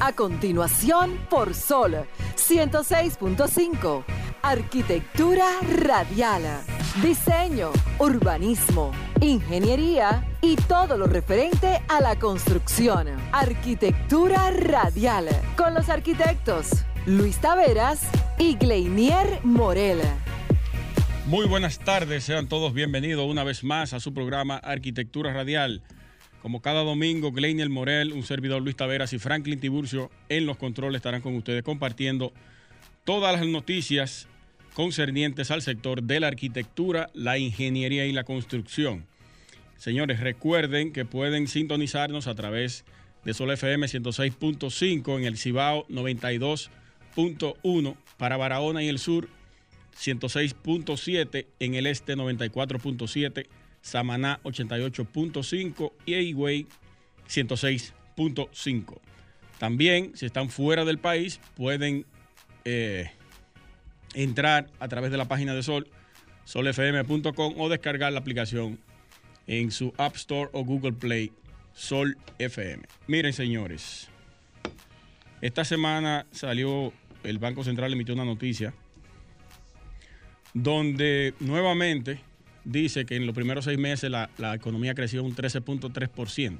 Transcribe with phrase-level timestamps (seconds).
[0.00, 4.04] A continuación, por Sol 106.5.
[4.42, 5.46] Arquitectura
[5.76, 6.42] radial.
[7.02, 13.08] Diseño, urbanismo, ingeniería y todo lo referente a la construcción.
[13.32, 15.28] Arquitectura radial.
[15.56, 18.00] Con los arquitectos Luis Taveras
[18.38, 20.00] y Gleinier Morel.
[21.26, 25.82] Muy buenas tardes, sean todos bienvenidos una vez más a su programa Arquitectura Radial.
[26.42, 31.00] Como cada domingo, Gleinier Morel, un servidor Luis Taveras y Franklin Tiburcio en los controles
[31.00, 32.32] estarán con ustedes compartiendo
[33.04, 34.28] todas las noticias
[34.74, 39.04] concernientes al sector de la arquitectura, la ingeniería y la construcción.
[39.76, 42.84] Señores, recuerden que pueden sintonizarnos a través
[43.24, 49.28] de Sol FM 106.5 en el Cibao 92.1 para Barahona y el sur
[49.96, 53.46] 106.7 en el este 94.7
[53.80, 56.66] Samaná 88.5 y Higüey
[57.28, 59.00] 106.5.
[59.58, 62.06] También, si están fuera del país, pueden
[62.64, 63.10] eh,
[64.14, 65.88] entrar a través de la página de Sol,
[66.44, 68.78] solfm.com o descargar la aplicación
[69.46, 71.32] en su App Store o Google Play,
[71.72, 72.84] Sol FM.
[73.06, 74.08] Miren, señores,
[75.40, 76.92] esta semana salió,
[77.24, 78.74] el Banco Central emitió una noticia
[80.54, 82.20] donde nuevamente
[82.68, 86.58] dice que en los primeros seis meses la, la economía creció un 13.3%.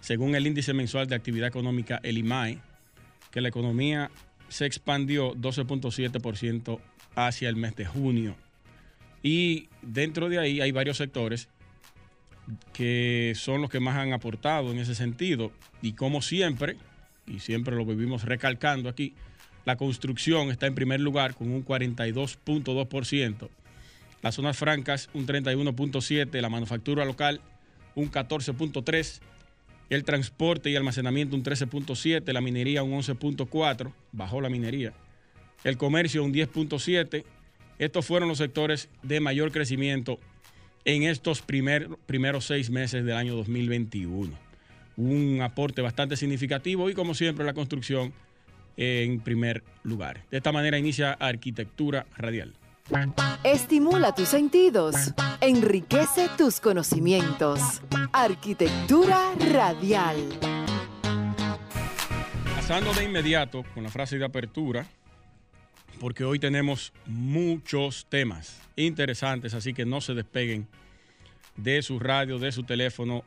[0.00, 2.58] Según el índice mensual de actividad económica, el IMAE,
[3.30, 4.10] que la economía
[4.48, 6.78] se expandió 12.7%
[7.14, 8.36] hacia el mes de junio.
[9.22, 11.48] Y dentro de ahí hay varios sectores
[12.72, 15.52] que son los que más han aportado en ese sentido.
[15.80, 16.76] Y como siempre,
[17.26, 19.14] y siempre lo vivimos recalcando aquí,
[19.64, 23.48] la construcción está en primer lugar con un 42.2%.
[24.22, 27.40] Las zonas francas un 31.7%, la manufactura local
[27.94, 29.20] un 14.3%,
[29.90, 34.94] el transporte y almacenamiento un 13.7%, la minería un 11.4%, bajó la minería,
[35.64, 37.24] el comercio un 10.7%.
[37.78, 40.20] Estos fueron los sectores de mayor crecimiento
[40.84, 44.32] en estos primer, primeros seis meses del año 2021.
[44.96, 48.12] Un aporte bastante significativo y como siempre la construcción
[48.76, 50.24] en primer lugar.
[50.30, 52.54] De esta manera inicia Arquitectura Radial.
[53.44, 54.94] Estimula tus sentidos,
[55.40, 57.80] enriquece tus conocimientos.
[58.12, 60.16] Arquitectura Radial.
[62.56, 64.86] Pasando de inmediato con la frase de apertura,
[66.00, 70.68] porque hoy tenemos muchos temas interesantes, así que no se despeguen
[71.56, 73.24] de su radio, de su teléfono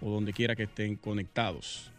[0.00, 1.90] o donde quiera que estén conectados.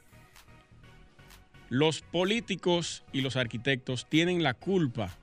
[1.70, 5.16] Los políticos y los arquitectos tienen la culpa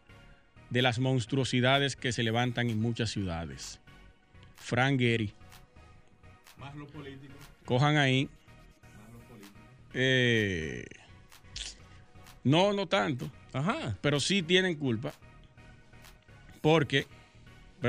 [0.70, 3.80] de las monstruosidades que se levantan en muchas ciudades.
[4.56, 5.32] Frank Gehry.
[6.58, 7.36] Más los políticos.
[7.64, 8.28] Cojan ahí.
[8.98, 9.60] Más los políticos.
[9.94, 10.84] Eh,
[12.44, 13.30] no, no tanto.
[13.52, 13.96] Ajá.
[14.00, 15.12] Pero sí tienen culpa.
[16.60, 17.06] Porque,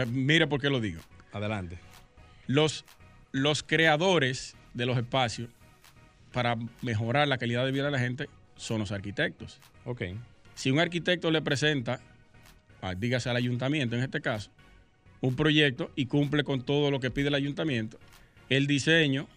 [0.07, 1.01] mire por qué lo digo.
[1.31, 1.79] Adelante.
[2.45, 2.85] Los,
[3.31, 5.49] los creadores de los espacios
[6.31, 9.59] para mejorar la calidad de vida de la gente son los arquitectos.
[9.85, 10.03] Ok.
[10.53, 11.99] Si un arquitecto le presenta,
[12.89, 14.51] a, dígase al ayuntamiento en este caso,
[15.21, 17.97] un proyecto y cumple con todo lo que pide el ayuntamiento,
[18.49, 19.27] el diseño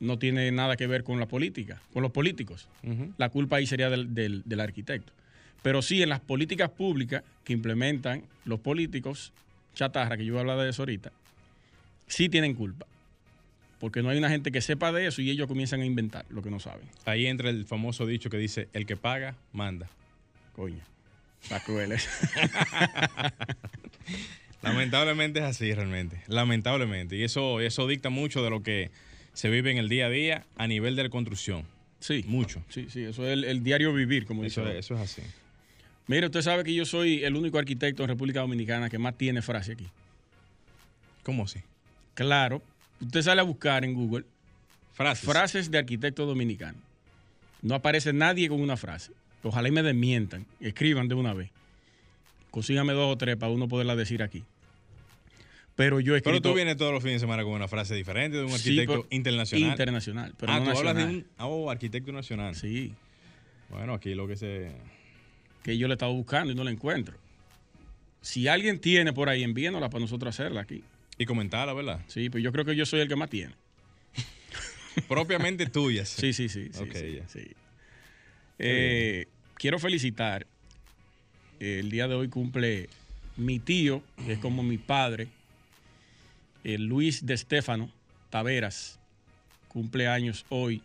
[0.00, 2.68] no tiene nada que ver con la política, con los políticos.
[3.16, 5.12] La culpa ahí sería del, del- del arquitecto.
[5.62, 9.32] Pero sí en las políticas públicas que implementan los políticos,
[9.74, 11.10] chatarra, que yo voy a hablar de eso ahorita,
[12.06, 12.86] sí tienen culpa.
[13.80, 16.42] Porque no hay una gente que sepa de eso y ellos comienzan a inventar lo
[16.42, 16.86] que no saben.
[17.06, 19.88] Ahí entra el famoso dicho que dice, el que paga, manda.
[20.54, 20.80] Coño.
[21.44, 22.08] Está cruel eso.
[24.62, 26.22] Lamentablemente es así realmente.
[26.26, 27.16] Lamentablemente.
[27.16, 28.90] Y eso, eso dicta mucho de lo que
[29.34, 31.64] se vive en el día a día a nivel de la construcción.
[32.00, 32.24] Sí.
[32.26, 32.62] Mucho.
[32.70, 34.60] Sí, sí, eso es el, el diario vivir, como dice.
[34.60, 34.78] Eso, ahora.
[34.78, 35.22] eso es así.
[36.06, 39.42] Mire, usted sabe que yo soy el único arquitecto en República Dominicana que más tiene
[39.42, 39.86] frase aquí.
[41.22, 41.60] ¿Cómo así?
[42.14, 42.62] Claro.
[43.00, 44.24] Usted sale a buscar en Google
[44.92, 45.28] Frases.
[45.28, 46.78] frases de arquitecto dominicano.
[47.62, 49.12] No aparece nadie con una frase.
[49.44, 50.46] Ojalá y me desmientan.
[50.60, 51.50] Escriban de una vez.
[52.50, 54.42] Consígame dos o tres para uno poderla decir aquí.
[55.76, 57.94] Pero yo he Pero escrito tú vienes todos los fines de semana con una frase
[57.94, 59.70] diferente de un Sí, arquitecto pero- internacional.
[59.70, 60.34] internacional.
[60.38, 62.54] Pero ah, no tú hablas de un oh, arquitecto nacional.
[62.54, 62.92] Sí,
[63.70, 64.70] Bueno, aquí lo que se...
[65.64, 67.16] que yo le estaba buscando y no la encuentro.
[68.20, 70.82] Si alguien tiene por ahí, envíenosla para nosotros hacerla aquí.
[71.18, 72.00] Y comentarla, ¿verdad?
[72.06, 73.54] Sí, pues yo creo que yo soy el que más tiene.
[75.08, 76.08] Propiamente tuyas.
[76.08, 76.68] Sí, sí, sí.
[76.72, 77.28] sí, Ok, sí, ya.
[77.28, 77.40] sí.
[78.60, 79.26] Eh,
[79.56, 80.46] quiero felicitar.
[81.60, 82.88] eh, el día de hoy cumple
[83.36, 85.28] mi tío, que es como mi padre,
[86.64, 87.90] el Luis de Stefano
[88.30, 88.98] Taveras.
[89.68, 90.82] Cumple años hoy.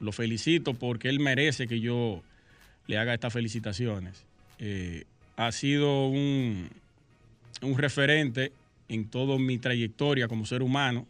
[0.00, 2.22] lo felicito porque él merece que yo
[2.88, 4.24] le haga estas felicitaciones.
[4.58, 5.04] Eh,
[5.36, 6.68] ha sido un,
[7.62, 8.52] un referente
[8.88, 11.06] en toda mi trayectoria como ser humano.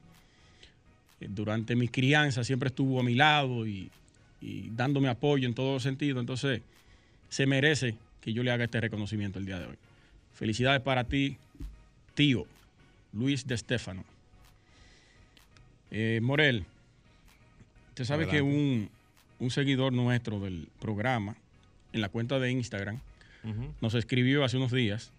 [1.21, 3.91] Eh, Durante mi crianza siempre estuvo a mi lado y,
[4.43, 6.21] y dándome apoyo en todo sentido.
[6.21, 6.61] Entonces,
[7.33, 9.77] se merece que yo le haga este reconocimiento el día de hoy.
[10.35, 11.39] Felicidades para ti,
[12.15, 12.45] tío
[13.15, 14.05] Luis de Stefano.
[15.91, 16.67] Eh, Morel,
[17.89, 18.91] usted sabe que un,
[19.39, 21.35] un seguidor nuestro del programa,
[21.95, 23.01] en la cuenta de Instagram,
[23.81, 25.11] nos escribió hace unos días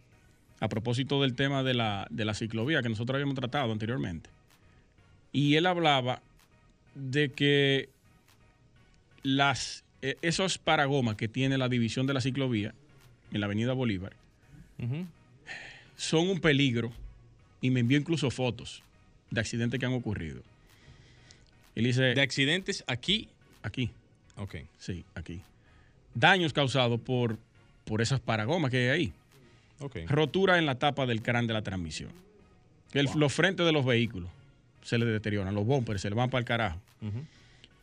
[0.59, 4.29] a propósito del tema de la, de la ciclovía que nosotros habíamos tratado anteriormente.
[5.31, 6.21] Y él hablaba
[6.93, 7.89] de que
[9.23, 9.82] las,
[10.21, 12.73] esos paragomas que tiene la división de la ciclovía
[13.31, 14.13] en la avenida Bolívar
[15.95, 16.91] son un peligro
[17.61, 18.83] y me envió incluso fotos
[19.31, 20.41] de accidentes que han ocurrido.
[21.75, 23.29] Él dice, De accidentes aquí.
[23.61, 23.89] aquí,
[24.35, 24.55] Ok.
[24.77, 25.41] sí, aquí.
[26.13, 27.37] Daños causados por,
[27.85, 29.13] por esas paragomas que hay ahí.
[29.79, 29.97] Ok.
[30.07, 32.11] rotura en la tapa del crán de la transmisión.
[32.93, 34.29] El- Los frentes de los vehículos
[34.83, 36.79] se le deterioran, los bumpers se le van para el carajo.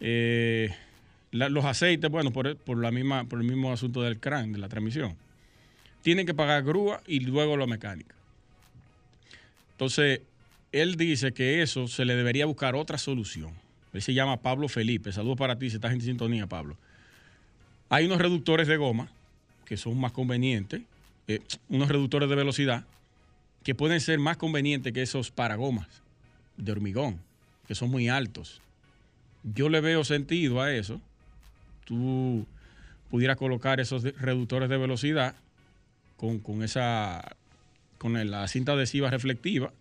[0.01, 0.75] Eh,
[1.33, 4.69] los aceites, bueno, por, por la misma, por el mismo asunto del crán, de la
[4.69, 5.17] transmisión.
[6.03, 8.15] Tienen que pagar grúa y luego la mecánica.
[9.73, 10.23] Entonces,
[10.73, 13.53] él dice que eso se le debería buscar otra solución.
[13.93, 15.13] Él se llama Pablo Felipe.
[15.13, 16.77] Saludos para ti si estás en sintonía, Pablo.
[17.89, 19.09] Hay unos reductores de goma
[19.65, 20.83] que son más convenientes,
[21.29, 22.85] eh, unos reductores de velocidad
[23.63, 25.89] que pueden ser más convenientes que esos paragomas
[26.57, 27.21] de hormigón,
[27.67, 28.61] que son muy altos.
[29.43, 31.01] Yo le veo sentido a eso.
[31.85, 32.47] Tú
[33.11, 35.35] pudieras colocar esos reductores de velocidad
[36.17, 37.37] con, con esa
[37.99, 39.73] con la cinta adhesiva reflectiva.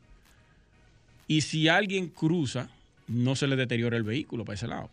[1.28, 2.69] Y si alguien cruza,
[3.07, 4.90] no se le deteriora el vehículo para ese lado.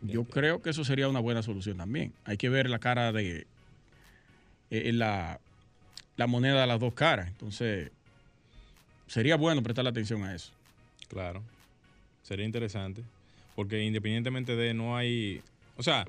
[0.00, 2.14] Yo creo que eso sería una buena solución también.
[2.24, 3.46] Hay que ver la cara de
[4.70, 5.38] eh, la,
[6.16, 7.28] la moneda de las dos caras.
[7.28, 7.90] Entonces,
[9.06, 10.52] sería bueno prestarle atención a eso.
[11.08, 11.42] Claro.
[12.22, 13.02] Sería interesante.
[13.54, 15.42] Porque independientemente de no hay.
[15.80, 16.06] O sea,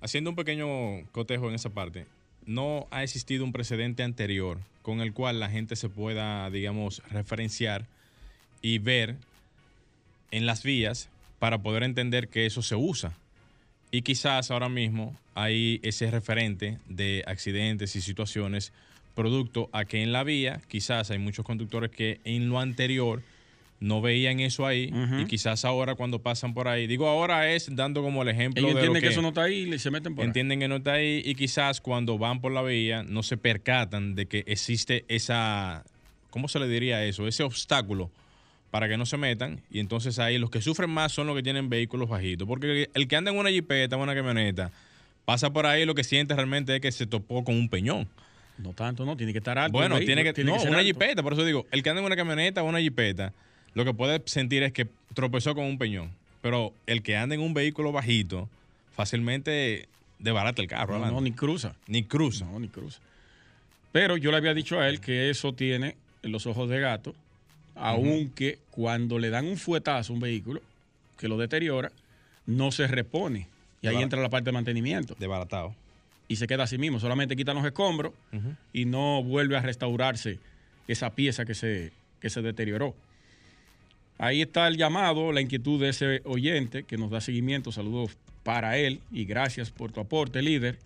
[0.00, 2.04] haciendo un pequeño cotejo en esa parte,
[2.46, 7.86] no ha existido un precedente anterior con el cual la gente se pueda, digamos, referenciar
[8.60, 9.14] y ver
[10.32, 11.08] en las vías
[11.38, 13.16] para poder entender que eso se usa.
[13.92, 18.72] Y quizás ahora mismo hay ese referente de accidentes y situaciones
[19.14, 23.22] producto a que en la vía quizás hay muchos conductores que en lo anterior
[23.84, 28.02] no veían eso ahí y quizás ahora cuando pasan por ahí, digo ahora es dando
[28.02, 29.90] como el ejemplo Ellos de lo entienden que, que eso no está ahí y se
[29.90, 30.28] meten por ahí.
[30.28, 34.14] entienden que no está ahí y quizás cuando van por la vía no se percatan
[34.14, 35.84] de que existe esa,
[36.30, 37.28] ¿cómo se le diría eso?
[37.28, 38.10] Ese obstáculo
[38.70, 41.42] para que no se metan y entonces ahí los que sufren más son los que
[41.42, 44.72] tienen vehículos bajitos, porque el que anda en una jipeta, en una camioneta,
[45.26, 48.08] pasa por ahí lo que siente realmente es que se topó con un peñón.
[48.56, 49.76] No tanto, no, tiene que estar alto.
[49.76, 50.86] Bueno, tiene que, vehículo, no, ser una alto.
[50.86, 53.32] jipeta, por eso digo, el que anda en una camioneta o una jipeta,
[53.74, 56.10] lo que puede sentir es que tropezó con un peñón,
[56.42, 58.48] pero el que anda en un vehículo bajito
[58.94, 59.88] fácilmente
[60.18, 61.74] desbarata el carro, No, ni cruza.
[61.88, 62.44] ni cruza.
[62.46, 63.00] No, ni cruza.
[63.92, 67.14] Pero yo le había dicho a él que eso tiene los ojos de gato,
[67.74, 70.60] aunque cuando le dan un fuetazo a un vehículo
[71.18, 71.90] que lo deteriora,
[72.46, 73.48] no se repone.
[73.82, 75.14] Y ahí entra la parte de mantenimiento.
[75.18, 75.74] Desbaratado.
[76.26, 76.98] Y se queda así mismo.
[77.00, 78.12] Solamente quitan los escombros
[78.72, 80.38] y no vuelve a restaurarse
[80.88, 82.94] esa pieza que se, que se deterioró.
[84.18, 87.72] Ahí está el llamado, la inquietud de ese oyente que nos da seguimiento.
[87.72, 90.78] Saludos para él y gracias por tu aporte, líder.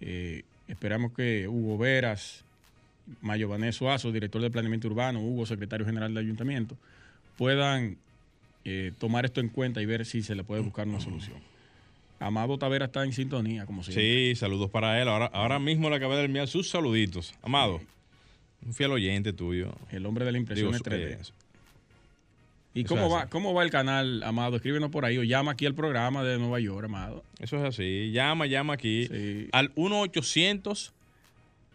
[0.00, 2.44] Eh, esperamos que Hugo Veras,
[3.20, 6.76] Mayo Vaneso Azo, director de Planeamiento Urbano, Hugo, secretario general del Ayuntamiento,
[7.36, 7.96] puedan
[8.64, 11.36] eh, tomar esto en cuenta y ver si se le puede buscar una solución.
[12.20, 14.02] Amado Tavera está en sintonía, como siempre.
[14.02, 15.08] Sí, saludos para él.
[15.08, 17.32] Ahora, ahora mismo le acabé de enviar sus saluditos.
[17.42, 17.80] Amado,
[18.66, 19.72] un fiel oyente tuyo.
[19.92, 21.12] El hombre de la impresión Digo, 3D.
[21.12, 21.18] eh,
[22.74, 23.30] ¿Y Eso cómo va, así.
[23.30, 24.56] cómo va el canal, Amado?
[24.56, 27.24] Escríbenos por ahí o llama aquí al programa de Nueva York, Amado.
[27.40, 28.10] eso es así.
[28.12, 29.48] Llama, llama aquí Sí.
[29.52, 30.92] al 1-800.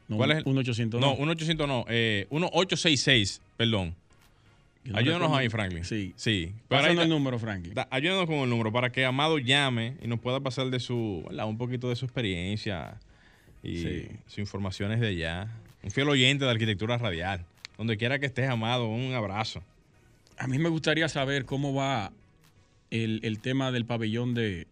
[0.07, 1.85] No, ¿Cuál es el- 1-800 No, 1-800 no.
[1.89, 3.95] Eh, 1-866, perdón.
[4.85, 5.85] No Ayúdanos ahí, Franklin.
[5.85, 6.13] Sí.
[6.17, 6.51] Sí.
[6.67, 7.73] Pero ahí el número, Franklin.
[7.73, 11.23] da- ayúdanos con el número para que Amado llame y nos pueda pasar de su,
[11.27, 11.47] ¿verdad?
[11.47, 12.97] un poquito de su experiencia
[13.63, 14.07] y Sí.
[14.27, 15.47] sus informaciones de allá.
[15.83, 17.45] Un fiel oyente de arquitectura radial.
[17.77, 19.63] Donde quiera que estés, Amado, un abrazo.
[20.37, 22.11] A mí me gustaría saber cómo va
[22.91, 24.67] el, el tema del pabellón de,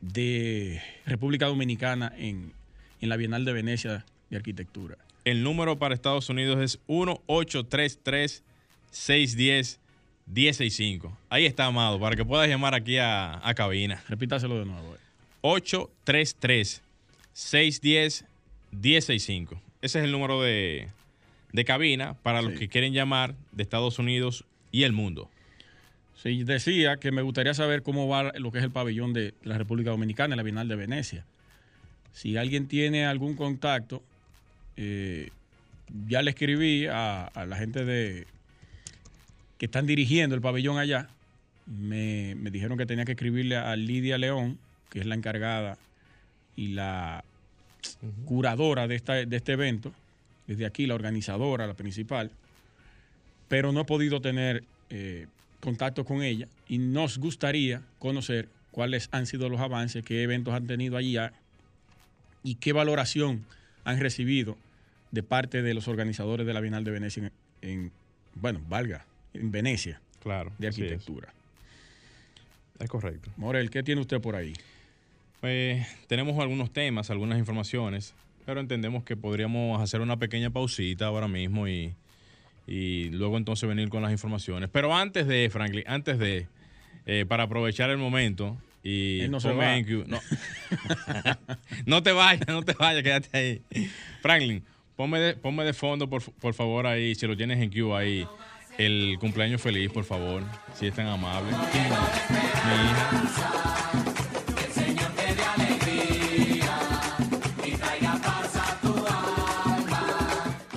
[0.00, 2.52] de República Dominicana en,
[3.00, 4.96] en la Bienal de Venecia de Arquitectura.
[5.24, 6.78] El número para Estados Unidos es
[10.26, 11.16] 1065.
[11.30, 14.02] Ahí está, Amado, para que puedas llamar aquí a, a cabina.
[14.08, 14.94] Repítaselo de nuevo.
[14.94, 14.98] eh.
[17.34, 19.60] 833-610-1065.
[19.80, 20.88] Ese es el número de,
[21.52, 22.58] de cabina para los Sí.
[22.60, 25.30] que quieren llamar de Estados Unidos y el mundo.
[26.22, 29.56] Sí, decía que me gustaría saber cómo va lo que es el pabellón de la
[29.56, 31.24] República Dominicana, la Bienal de Venecia.
[32.12, 34.02] Si alguien tiene algún contacto,
[34.76, 35.30] eh,
[36.08, 38.26] ya le escribí a, a la gente de
[39.58, 41.08] que están dirigiendo el pabellón allá.
[41.66, 44.58] Me, me dijeron que tenía que escribirle a Lidia León,
[44.90, 45.78] que es la encargada
[46.56, 47.24] y la
[48.24, 49.92] curadora de, esta, de este evento,
[50.48, 52.32] desde aquí la organizadora, la principal,
[53.48, 55.26] pero no he podido tener eh,
[55.60, 60.66] contacto con ella y nos gustaría conocer cuáles han sido los avances, qué eventos han
[60.66, 61.32] tenido allá
[62.42, 63.44] y qué valoración
[63.84, 64.56] han recibido
[65.12, 67.30] de parte de los organizadores de la Bienal de Venecia
[67.62, 67.92] en, en-
[68.34, 70.52] bueno, valga, en Venecia, Claro.
[70.58, 70.74] de es.
[70.78, 71.32] arquitectura.
[72.78, 73.30] Es correcto.
[73.36, 74.52] Morel, ¿qué tiene usted por ahí?
[75.42, 78.14] Eh, tenemos algunos temas, algunas informaciones,
[78.48, 81.94] pero entendemos que podríamos hacer una pequeña pausita ahora mismo y,
[82.66, 84.70] y luego entonces venir con las informaciones.
[84.72, 86.48] Pero antes de, Franklin, antes de,
[87.04, 89.78] eh, para aprovechar el momento y Él no se va.
[90.06, 90.18] no.
[91.84, 93.90] no te vayas, no te vayas, quédate ahí.
[94.22, 94.64] Franklin,
[94.96, 98.26] ponme de, ponme de fondo, por, por favor, ahí, si lo tienes en queue ahí,
[98.78, 101.52] el cumpleaños feliz, por favor, si es tan amable.
[101.52, 101.58] Mi
[102.86, 103.77] hija.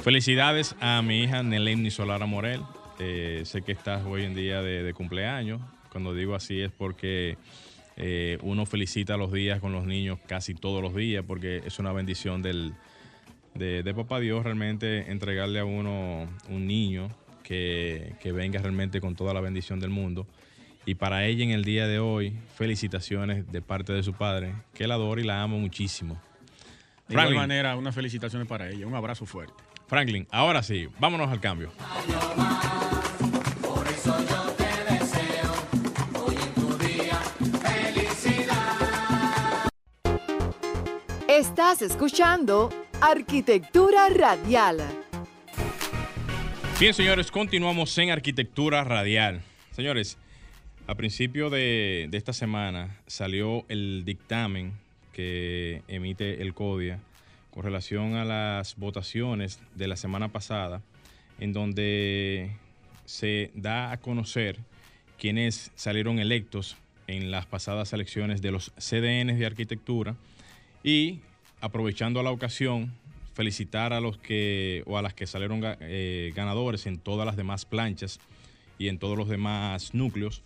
[0.02, 2.62] Felicidades a mi hija Neleni Solara Morel.
[2.98, 5.62] Eh, sé que estás hoy en día de, de cumpleaños.
[5.92, 7.38] Cuando digo así es porque
[7.98, 11.92] eh, uno felicita los días con los niños casi todos los días porque es una
[11.94, 12.74] bendición del,
[13.54, 17.10] de, de Papá Dios realmente entregarle a uno un niño
[17.44, 20.26] que, que venga realmente con toda la bendición del mundo.
[20.84, 24.88] Y para ella en el día de hoy, felicitaciones de parte de su padre, que
[24.88, 26.20] la adora y la amo muchísimo.
[27.08, 29.71] De igual manera, unas felicitaciones para ella, un abrazo fuerte.
[29.92, 31.70] Franklin, ahora sí, vámonos al cambio.
[41.28, 42.70] Estás escuchando
[43.02, 44.78] Arquitectura Radial.
[46.80, 49.42] Bien, señores, continuamos en Arquitectura Radial.
[49.72, 50.18] Señores,
[50.88, 54.72] a principio de, de esta semana salió el dictamen
[55.12, 57.02] que emite el CODIA
[57.52, 60.82] con relación a las votaciones de la semana pasada,
[61.40, 62.52] en donde
[63.06, 64.58] se da a conocer
[65.18, 66.78] quienes salieron electos
[67.08, 70.16] en las pasadas elecciones de los CDNs de arquitectura
[70.84, 71.20] y
[71.60, 72.94] aprovechando la ocasión
[73.34, 77.66] felicitar a los que o a las que salieron eh, ganadores en todas las demás
[77.66, 78.20] planchas
[78.78, 80.42] y en todos los demás núcleos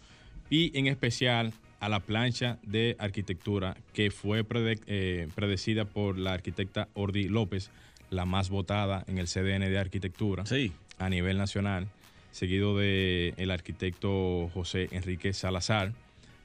[0.49, 6.33] y en especial a la plancha de arquitectura que fue prede- eh, predecida por la
[6.33, 7.69] arquitecta Ordi López,
[8.09, 11.87] la más votada en el CDN de arquitectura Sí, a nivel nacional,
[12.31, 15.91] seguido de el arquitecto José Enrique Salazar,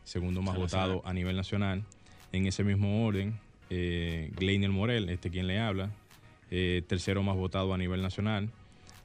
[0.05, 0.89] segundo más Salazar.
[0.89, 1.85] votado a nivel nacional.
[2.33, 3.35] En ese mismo orden,
[3.71, 5.91] eh, Gleiner Morel, este quien le habla,
[6.51, 8.51] eh, tercero más votado a nivel nacional.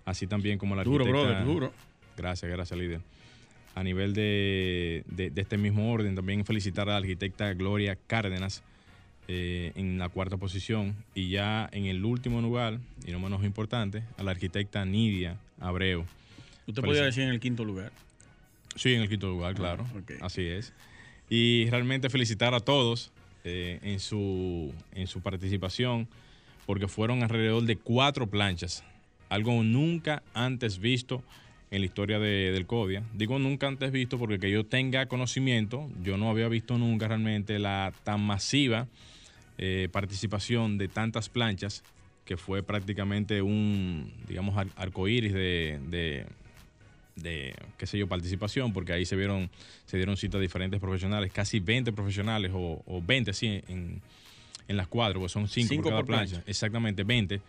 [0.06, 1.28] Así también como la duro, arquitecta...
[1.30, 1.74] brother, duro.
[2.18, 3.02] Gracias, gracias, líder.
[3.76, 8.64] A nivel de, de- de este mismo orden, también felicitar a la arquitecta Gloria Cárdenas
[9.28, 10.96] eh, en la cuarta posición.
[11.14, 16.06] Y ya en el último lugar, y no menos importante, a la arquitecta Nidia Abreu.
[16.68, 17.92] Usted podría decir en el quinto lugar.
[18.76, 19.84] Sí, en el quinto lugar, claro.
[20.02, 20.14] ok.
[20.22, 20.74] Así es.
[21.30, 23.12] Y realmente felicitar a todos
[23.44, 26.08] eh, en, su, en su participación,
[26.66, 28.84] porque fueron alrededor de cuatro planchas,
[29.30, 31.24] algo nunca antes visto
[31.72, 33.04] en la historia de- del CODIA.
[33.14, 37.60] Digo nunca antes visto porque que yo tenga conocimiento, yo no había visto nunca realmente
[37.60, 38.88] la tan masiva
[39.58, 41.84] eh, participación de tantas planchas,
[42.26, 46.26] que fue prácticamente un, digamos, ar- arcoíris de, de,
[47.16, 49.50] de, qué sé yo, participación, porque ahí se vieron,
[49.86, 54.02] se dieron citas diferentes profesionales, casi 20 profesionales, o, o 20, sí, en,
[54.68, 56.32] en las cuatro, pues son 5 Cinco por cada por plancha.
[56.36, 56.50] plancha.
[56.52, 57.40] Exactamente, 20.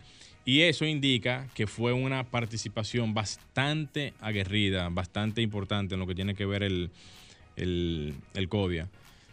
[0.47, 6.37] Y eso indica que fue una participación bastante aguerrida, bastante importante en lo que tiene
[6.37, 6.91] que ver el,
[7.57, 8.89] el, el CODIA.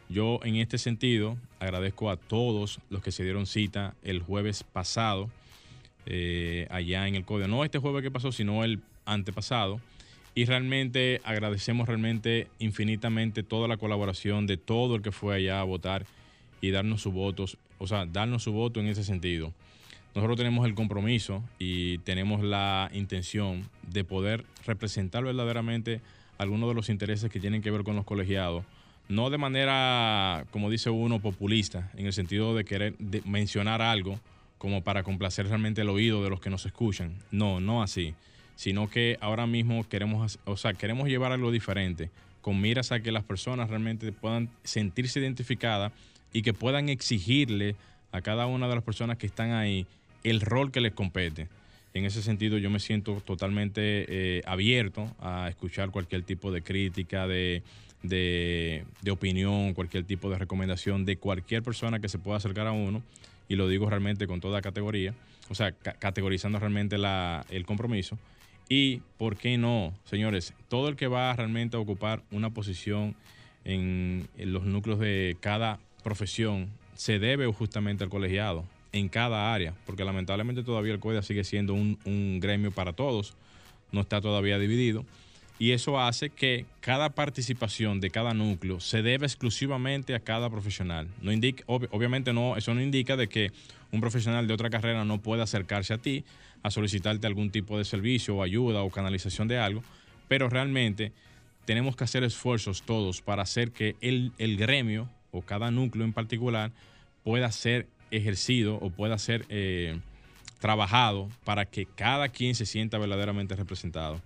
[0.09, 5.29] Yo en este sentido agradezco a todos los que se dieron cita el jueves pasado
[6.07, 7.47] eh, allá en el CODIA.
[7.47, 9.79] No este jueves que pasó, sino el antepasado.
[10.33, 15.63] Y realmente agradecemos realmente infinitamente toda la colaboración de todo el que fue allá a
[15.63, 16.07] votar
[16.59, 19.53] y darnos sus votos, o sea, darnos su voto en ese sentido.
[20.15, 26.01] Nosotros tenemos el compromiso y tenemos la intención de poder representar verdaderamente
[26.37, 28.63] algunos de los intereses que tienen que ver con los colegiados,
[29.09, 34.19] no de manera, como dice uno, populista, en el sentido de querer mencionar algo
[34.57, 37.15] como para complacer realmente el oído de los que nos escuchan.
[37.31, 38.13] No, no así,
[38.55, 43.11] sino que ahora mismo queremos, o sea, queremos llevar algo diferente, con miras a que
[43.11, 45.91] las personas realmente puedan sentirse identificadas
[46.31, 47.75] y que puedan exigirle
[48.11, 49.85] a cada una de las personas que están ahí
[50.23, 51.47] el rol que les compete.
[51.93, 57.27] En ese sentido, yo me siento totalmente eh, abierto a escuchar cualquier tipo de crítica,
[57.27, 57.61] de,
[58.01, 63.03] de, opinión, cualquier tipo de recomendación de cualquier persona que se pueda acercar a uno,
[63.47, 65.13] y lo digo realmente con toda categoría,
[65.49, 66.95] o sea, ca categorizando realmente
[67.51, 68.17] el compromiso.
[68.69, 70.53] Y, ¿por qué no, señores?
[70.69, 73.15] Todo el que va realmente a ocupar una posición
[73.65, 80.05] en los núcleos de cada profesión se debe justamente al colegiado en cada área, porque
[80.05, 83.33] lamentablemente todavía el CODIA sigue siendo un, un, gremio para todos,
[83.91, 85.03] no está todavía dividido,
[85.59, 91.07] y eso hace que cada participación de cada núcleo se debe exclusivamente a cada profesional.
[91.21, 93.51] No indica, ob, obviamente no, eso no indica de que
[93.91, 96.23] un profesional de otra carrera no pueda acercarse a ti
[96.63, 99.83] a solicitarte algún tipo de servicio o ayuda o canalización de algo,
[100.27, 101.11] pero realmente
[101.65, 106.13] tenemos que hacer esfuerzos todos para hacer que el, el gremio o cada núcleo en
[106.13, 106.71] particular
[107.23, 109.97] pueda ser ejercido o pueda ser eh,
[110.59, 114.21] trabajado para que cada quien se sienta verdaderamente representado.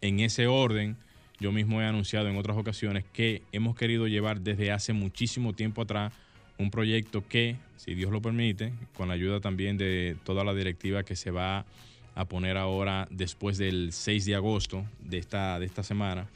[0.00, 0.96] En ese orden,
[1.38, 5.82] yo mismo he anunciado en otras ocasiones que hemos querido llevar desde hace muchísimo tiempo
[5.82, 6.12] atrás
[6.58, 11.02] un proyecto que, si Dios lo permite, con la ayuda también de toda la directiva
[11.02, 11.66] que se va
[12.14, 16.26] a poner ahora después del 6 de agosto de esta, de esta semana,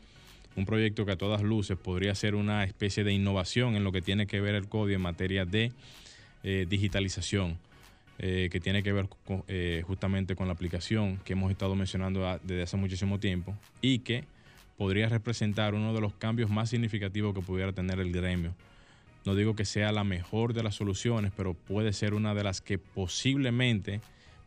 [0.57, 4.03] un proyecto que a todas luces podría ser una especie de innovación en lo que
[4.03, 5.73] tiene que ver el código en materia de
[6.43, 7.59] eh, digitalización,
[8.19, 9.09] eh, que tiene que ver
[9.49, 14.25] eh, justamente con la aplicación que hemos estado mencionando desde hace muchísimo tiempo y que
[14.77, 18.55] podría representar uno de los cambios más significativos que pudiera tener el gremio.
[19.25, 22.61] No digo que sea la mejor de las soluciones, pero puede ser una de las
[22.61, 24.01] que posiblemente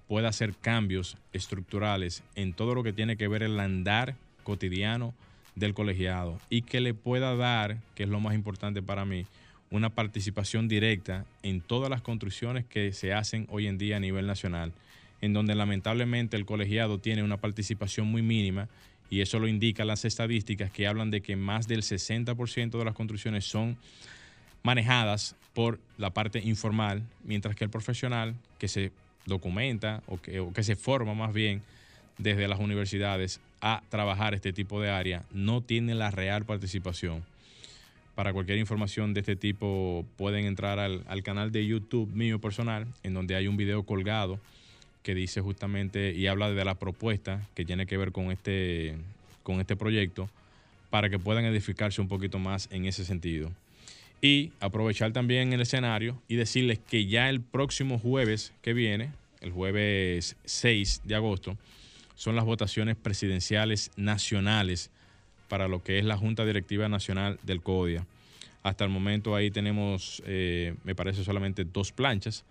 [0.07, 5.13] pueda hacer cambios estructurales en todo lo que tiene que ver el andar cotidiano
[5.55, 9.25] del colegiado y que le pueda dar, que es lo más importante para mí,
[9.73, 14.27] una participación directa en todas las construcciones que se hacen hoy en día a nivel
[14.27, 14.71] nacional,
[15.19, 18.69] en donde lamentablemente el colegiado tiene una participación muy mínima
[19.09, 22.93] y eso lo indican las estadísticas que hablan de que más del 60% de las
[22.93, 23.75] construcciones son
[24.61, 28.91] manejadas por la parte informal, mientras que el profesional que se
[29.25, 31.63] documenta o que, o que se forma más bien
[32.19, 37.23] desde las universidades a trabajar este tipo de área no tiene la real participación.
[38.15, 42.87] Para cualquier información de este tipo pueden entrar al, al, canal de YouTube mío personal,
[43.01, 44.39] en donde hay un video colgado
[45.03, 48.95] que dice justamente y habla de la propuesta que tiene que ver con este,
[49.43, 50.29] con este proyecto
[50.89, 53.51] para que puedan edificarse un poquito más en ese sentido.
[54.21, 59.51] Y aprovechar también el escenario y decirles que ya el próximo jueves que viene, el
[59.51, 61.57] jueves 6 de agosto,
[62.15, 64.91] son las votaciones presidenciales nacionales
[65.53, 68.07] para lo que es la Junta Directiva Nacional del CODIA.
[68.63, 72.43] Hasta el momento ahí tenemos, eh, me parece, solamente dos planchas.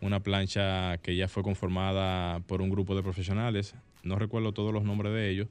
[0.00, 4.84] Una plancha que ya fue conformada por un grupo de profesionales, no recuerdo todos los
[4.84, 5.48] nombres de ellos,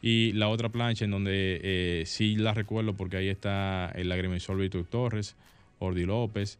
[0.00, 4.56] y la otra plancha en donde eh, sí la recuerdo porque ahí está el agrimensor
[4.56, 5.36] Víctor Torres,
[5.80, 6.58] Ordi López,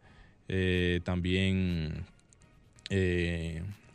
[0.50, 2.04] eh, también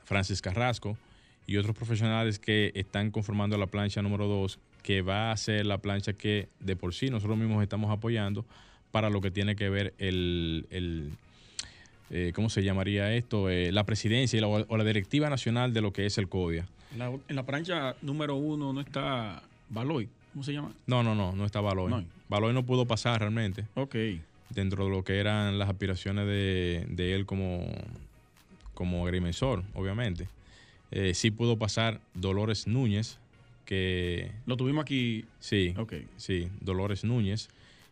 [0.05, 0.97] Francis Carrasco
[1.45, 5.79] y otros profesionales que están conformando la plancha número 2, que va a ser la
[5.79, 8.45] plancha que de por sí nosotros mismos estamos apoyando
[8.91, 11.11] para lo que tiene que ver el, el
[12.11, 13.49] eh, ¿cómo se llamaría esto?
[13.49, 16.67] Eh, la presidencia la, o la directiva nacional de lo que es el CODIA.
[16.97, 20.71] La, en la plancha número uno no está Baloy, ¿cómo se llama?
[20.85, 21.89] No, no, no, no está Baloy.
[21.89, 22.03] No.
[22.29, 23.65] Baloy no pudo pasar realmente.
[23.73, 23.95] Ok.
[24.49, 27.65] Dentro de lo que eran las aspiraciones de, de él como,
[28.75, 30.27] como agrimensor, obviamente.
[30.91, 33.17] Eh, sí pudo pasar Dolores Núñez,
[33.65, 34.31] que...
[34.45, 35.25] Lo tuvimos aquí.
[35.39, 36.07] Sí, okay.
[36.17, 37.49] sí, Dolores Núñez.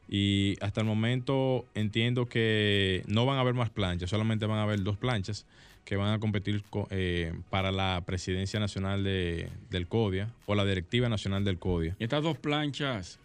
[0.10, 4.64] Y hasta el momento entiendo que no van a haber más planchas, solamente van a
[4.64, 5.46] haber dos planchas
[5.86, 11.10] que van a competir eh, para la presidencia nacional de, del CODIA o la directiva
[11.10, 11.96] nacional del CODIA.
[11.98, 13.20] ¿Y estas dos planchas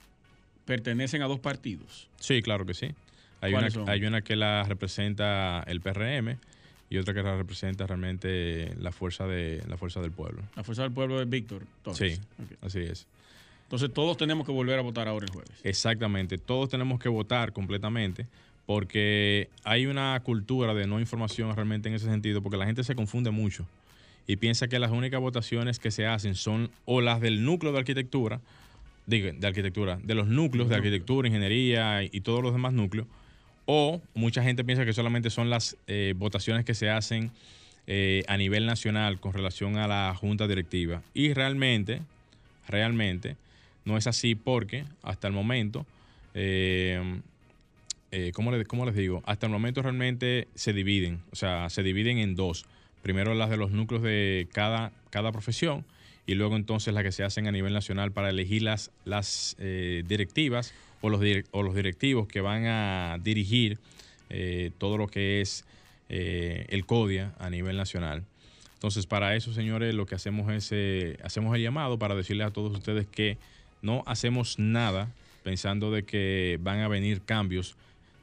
[0.65, 2.09] pertenecen a dos partidos?
[2.19, 2.95] Sí, claro que sí.
[3.41, 6.39] Hay una, hay una que la representa el PRM
[6.89, 10.43] y otra que representa realmente la fuerza de la fuerza del pueblo.
[10.55, 11.63] La fuerza del pueblo es Víctor.
[11.93, 12.57] Sí, okay.
[12.63, 13.07] así es.
[13.65, 15.51] Entonces todos tenemos que volver a votar ahora el jueves.
[15.65, 18.27] Exactamente, todos tenemos que votar completamente
[18.65, 22.95] porque hay una cultura de no información realmente en ese sentido, porque la gente se
[22.95, 23.67] confunde mucho
[24.27, 27.79] y piensa que las únicas votaciones que se hacen son o las del núcleo de
[27.79, 28.41] arquitectura
[29.07, 33.07] digo, de arquitectura, de los núcleos de arquitectura, ingeniería y todos los demás núcleos,
[33.67, 37.33] o mucha gente piensa que solamente son las eh, votaciones que se hacen
[37.89, 41.03] eh, a nivel nacional con relación a la junta directiva.
[41.15, 42.01] Y realmente,
[42.67, 43.37] realmente,
[43.85, 45.87] no es así porque hasta el momento,
[46.35, 47.21] eh,
[48.11, 49.23] eh, ¿cómo, le- cómo les digo?
[49.27, 52.67] Hasta el momento realmente se dividen, o sea, se dividen en dos.
[53.03, 54.91] Primero las de los núcleos de cada,
[55.31, 55.85] profesión
[56.27, 58.91] y luego entonces las que se hacen a nivel nacional para elegir las,
[59.59, 61.21] directivas o los,
[61.75, 63.79] directivos que van a dirigir
[64.31, 65.65] eh, todo lo que es
[66.09, 68.25] eh, el CODIA a nivel nacional.
[68.75, 72.51] Entonces, para eso, señores, lo que hacemos es, eh, hacemos el llamado para decirles a
[72.51, 73.39] todos ustedes que
[73.83, 75.09] no hacemos nada
[75.43, 77.77] pensando de que van a venir cambios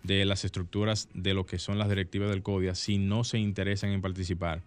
[0.03, 3.91] de las estructuras de lo que son las directivas del CODIA si no se interesan
[3.91, 4.62] en participar.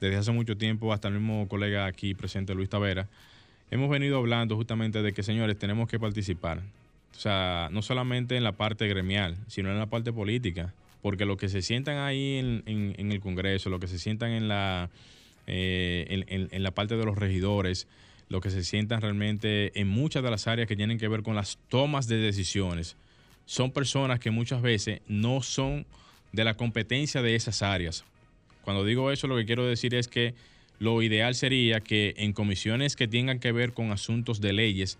[0.00, 3.08] Desde hace mucho tiempo, hasta el mismo colega aquí presente, Luis Tavera,
[3.70, 6.62] hemos venido hablando justamente de que, señores, tenemos que participar.
[7.16, 10.72] O sea, no solamente en la parte gremial, sino en la parte política.
[11.02, 14.90] Porque lo que se sientan ahí en, el Congreso, lo que se sientan en la,
[15.46, 17.86] eh, en- en la parte de los regidores,
[18.28, 21.34] lo que se sientan realmente en muchas de las áreas que tienen que ver con
[21.34, 22.96] las tomas de decisiones,
[23.46, 25.84] son personas que muchas veces no son
[26.32, 28.04] de la competencia de esas áreas.
[28.62, 30.34] Cuando digo eso, lo que quiero decir es que
[30.78, 34.98] lo ideal sería que en comisiones que tengan que ver con asuntos de leyes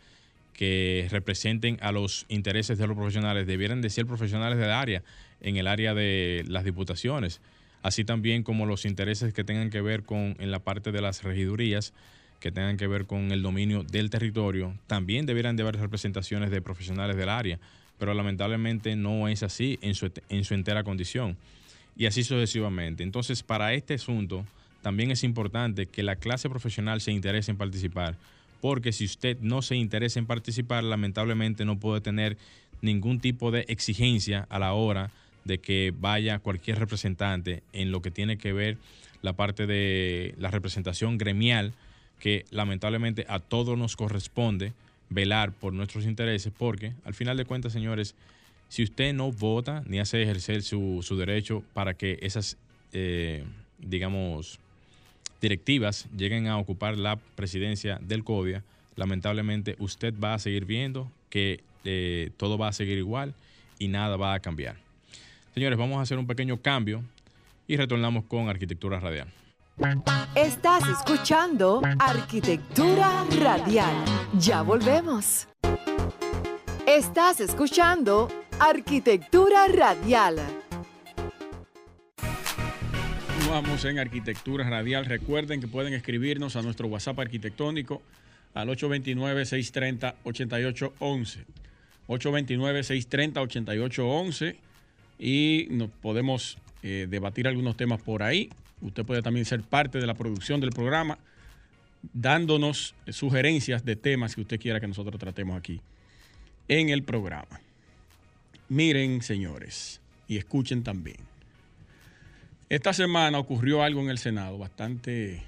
[0.61, 5.03] que representen a los intereses de los profesionales debieran de ser profesionales del área,
[5.41, 7.41] en el área de las diputaciones,
[7.81, 11.23] así también como los intereses que tengan que ver con en la parte de las
[11.23, 11.95] regidurías,
[12.41, 16.61] que tengan que ver con el dominio del territorio, también debieran de haber representaciones de
[16.61, 17.59] profesionales del área,
[17.99, 21.39] pero lamentablemente no es así en su, en su entera condición
[21.97, 23.03] y así sucesivamente.
[23.03, 24.45] Entonces, para este asunto,
[24.83, 28.19] también es importante que la clase profesional se interese en participar,
[28.61, 32.37] porque si usted no se interesa en participar, lamentablemente no puede tener
[32.83, 35.11] ningún tipo de exigencia a la hora
[35.45, 38.77] de que vaya cualquier representante en lo que tiene que ver
[39.23, 41.73] la parte de la representación gremial,
[42.19, 44.73] que lamentablemente a todos nos corresponde
[45.09, 48.15] velar por nuestros intereses, porque al final de cuentas, señores,
[48.69, 52.57] si usted no vota ni hace ejercer su, su derecho para que esas,
[52.93, 53.45] eh,
[53.79, 54.61] digamos,
[55.41, 58.63] directivas lleguen a ocupar la presidencia del CODIA,
[58.97, 63.35] lamentablemente usted va a seguir viendo que eh, todo va a seguir igual
[63.79, 64.77] y nada va a cambiar.
[65.55, 67.03] Señores, vamos a hacer un pequeño cambio
[67.67, 69.29] y retornamos con Arquitectura Radial.
[70.35, 74.05] Estás escuchando Arquitectura Radial.
[74.39, 75.49] Ya volvemos.
[76.87, 80.60] Estás escuchando Arquitectura Radial.
[83.51, 85.05] Vamos en Arquitectura Radial.
[85.07, 88.01] Recuerden que pueden escribirnos a nuestro WhatsApp arquitectónico
[88.55, 91.45] al 829-630-8811.
[92.07, 94.55] 829-630-8811
[95.19, 98.51] y nos podemos eh, debatir algunos temas por ahí.
[98.83, 101.19] Usted puede también ser parte de la producción del programa
[102.13, 105.81] dándonos sugerencias de temas que usted quiera que nosotros tratemos aquí
[106.69, 107.61] en el programa.
[108.69, 111.30] Miren, señores, y escuchen también.
[112.71, 115.43] Esta semana ocurrió algo en el Senado bastante...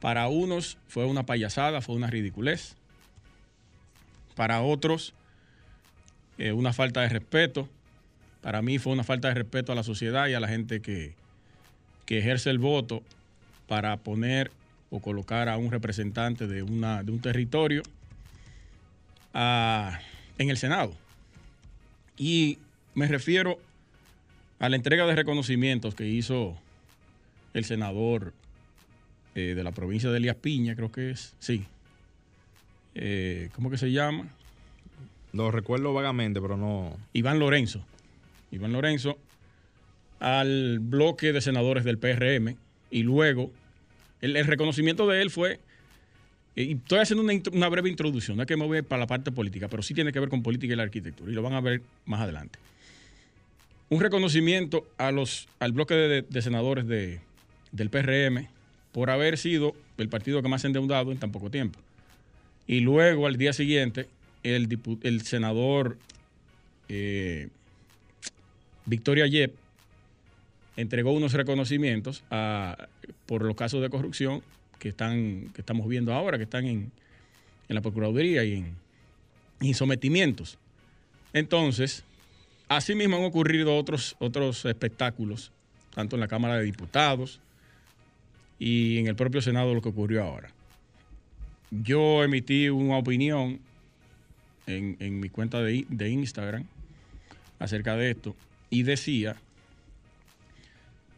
[0.00, 2.76] Para unos fue una payasada, fue una ridiculez.
[4.36, 5.14] Para otros,
[6.36, 7.68] eh, una falta de respeto.
[8.42, 11.14] Para mí fue una falta de respeto a la sociedad y a la gente que,
[12.04, 13.02] que ejerce el voto
[13.66, 14.50] para poner
[14.90, 17.82] o colocar a un representante de, una, de un territorio
[19.32, 19.98] a-
[20.36, 20.94] en el Senado.
[22.18, 22.58] Y
[22.94, 23.58] me refiero
[24.64, 26.56] a la entrega de reconocimientos que hizo
[27.52, 28.32] el senador
[29.34, 31.66] eh, de la provincia de Elías Piña, creo que es, sí.
[32.94, 34.26] Eh, ¿Cómo que se llama?
[35.34, 36.96] Lo recuerdo vagamente, pero no.
[37.12, 37.84] Iván Lorenzo.
[38.52, 39.18] Iván Lorenzo
[40.18, 42.56] al bloque de senadores del PRM
[42.90, 43.52] y luego
[44.22, 45.60] el, el reconocimiento de él fue,
[46.56, 49.30] y estoy haciendo una, una breve introducción, no es que me voy para la parte
[49.30, 51.60] política, pero sí tiene que ver con política y la arquitectura y lo van a
[51.60, 52.58] ver más adelante.
[53.90, 57.20] Un reconocimiento a los, al bloque de, senadores de,
[57.72, 58.48] del PRM
[58.92, 61.78] por haber sido el partido que más endeudado en tan poco tiempo.
[62.66, 64.08] Y luego al día siguiente,
[64.42, 65.98] el, el senador
[66.88, 67.48] eh,
[68.86, 69.54] Victoria Yep
[70.76, 72.88] entregó unos reconocimientos a-
[73.26, 74.42] por los casos de corrupción
[74.78, 76.90] que, están, que estamos viendo ahora, que están en,
[77.68, 78.74] en la Procuraduría y en,
[79.60, 80.58] en sometimientos.
[81.32, 82.04] Entonces,
[82.68, 85.52] asimismo han ocurrido otros, otros espectáculos,
[85.94, 87.40] tanto en la Cámara de Diputados
[88.58, 90.50] y en el propio Senado lo que ocurrió ahora.
[91.70, 93.60] Yo emití una opinión
[94.66, 96.64] en, en mi cuenta de, de Instagram
[97.58, 98.36] acerca de esto
[98.70, 99.36] y decía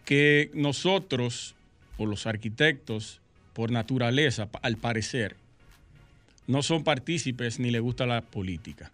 [0.05, 1.55] que nosotros,
[1.99, 3.21] o los arquitectos,
[3.53, 5.37] por naturaleza, al parecer,
[6.47, 8.91] no son partícipes ni les gusta la política.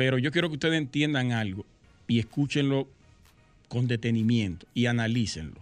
[0.00, 1.66] Pero yo quiero que ustedes entiendan algo
[2.08, 2.88] y escúchenlo
[3.68, 5.60] con detenimiento y analícenlo.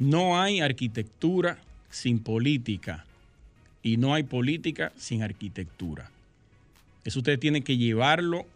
[0.00, 1.58] No hay arquitectura
[1.90, 3.04] sin política
[3.84, 6.10] y no hay política sin arquitectura.
[7.04, 8.46] Eso ustedes tienen que llevarlo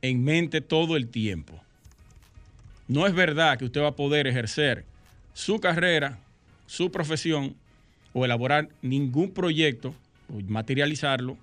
[0.00, 1.60] en mente todo el tiempo.
[2.86, 4.84] No es verdad que usted va a poder ejercer
[5.34, 6.20] su carrera,
[6.68, 7.56] su profesión
[8.12, 9.96] o elaborar ningún proyecto
[10.32, 11.36] o materializarlo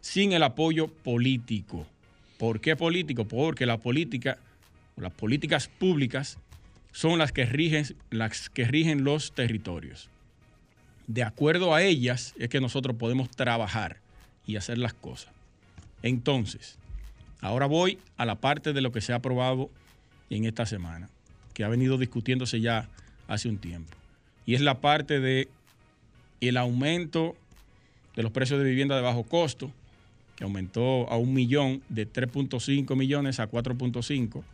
[0.00, 1.86] sin el apoyo político.
[2.38, 3.26] ¿Por qué político?
[3.26, 4.38] Porque la política,
[4.96, 6.38] las políticas públicas
[6.92, 10.08] son las que rigen, los territorios.
[11.06, 13.98] De acuerdo a ellas es que nosotros podemos trabajar
[14.46, 15.32] y hacer las cosas.
[16.02, 16.78] Entonces,
[17.40, 19.70] ahora voy a la parte de lo que se ha aprobado
[20.30, 21.08] en esta semana,
[21.54, 22.88] que ha venido discutiéndose ya
[23.26, 23.96] hace un tiempo.
[24.46, 25.48] Y es la parte de
[26.40, 27.36] el aumento
[28.16, 29.72] de los precios de vivienda de bajo costo,
[30.38, 34.44] que aumentó a un millón de 3.5 millones a 4.5,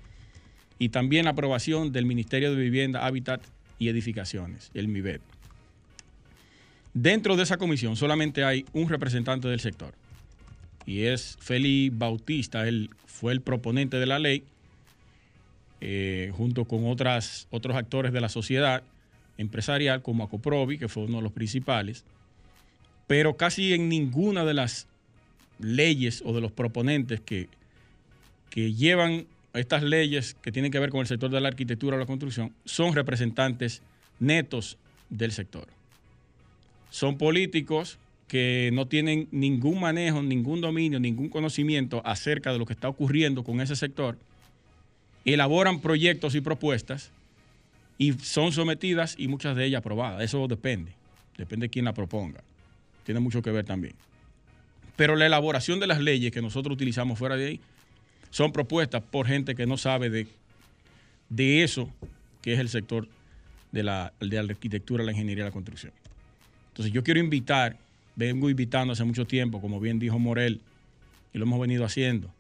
[0.79, 3.43] y también la aprobación del Ministerio de Vivienda, Hábitat
[3.79, 5.21] y Edificaciones, el MIBET.
[6.95, 9.93] Dentro de esa comisión solamente hay un representante del sector,
[10.87, 14.43] y es Félix Bautista, él fue el proponente de la ley,
[15.83, 18.83] eh, junto con otras, otros actores de la sociedad
[19.37, 22.07] empresarial, como Acoprovi, que fue uno de los principales,
[23.07, 24.89] pero casi en ninguna de las
[25.59, 27.49] leyes o de los proponentes que,
[28.51, 32.01] que llevan estas leyes que tienen que ver con el sector de la arquitectura o
[32.01, 33.83] la construcción son representantes
[34.19, 34.77] netos
[35.11, 35.67] del sector.
[36.91, 42.73] Son políticos que no tienen ningún manejo, ningún dominio, ningún conocimiento acerca de lo que
[42.73, 44.19] está ocurriendo con ese sector,
[45.25, 47.11] elaboran proyectos y propuestas
[47.97, 50.23] y son sometidas y muchas de ellas aprobadas.
[50.23, 50.93] Eso depende,
[51.37, 52.43] depende de quién la proponga.
[53.05, 53.95] Tiene mucho que ver también.
[54.97, 57.61] Pero la elaboración de las leyes que nosotros utilizamos fuera de ahí
[58.31, 60.27] son propuestas por gente que no sabe de,
[61.29, 61.91] de eso
[62.43, 63.09] que es el sector
[63.73, 65.93] de la, de la arquitectura, la ingeniería y la construcción.
[66.69, 67.77] Entonces yo quiero invitar,
[68.17, 70.61] vengo invitando hace mucho tiempo, como bien dijo Morel,
[71.33, 72.31] y lo hemos venido haciendo,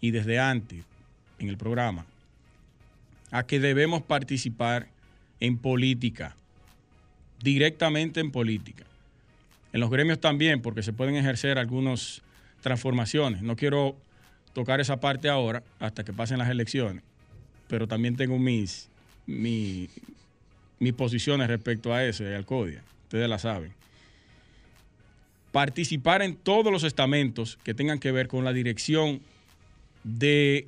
[0.00, 0.84] y desde antes
[1.38, 2.06] en el programa,
[3.30, 4.88] a que debemos participar
[5.40, 6.36] en política,
[7.42, 8.84] directamente en política.
[9.72, 12.22] En los gremios también, porque se pueden ejercer algunas
[12.62, 13.42] transformaciones.
[13.42, 13.96] No quiero
[14.52, 17.02] tocar esa parte ahora hasta que pasen las elecciones,
[17.68, 18.88] pero también tengo mis,
[19.26, 19.88] mi-
[20.78, 22.82] mis posiciones respecto a eso y al CODIA.
[23.04, 23.72] Ustedes la saben.
[25.52, 29.20] Participar en todos los estamentos que tengan que ver con la dirección
[30.04, 30.66] de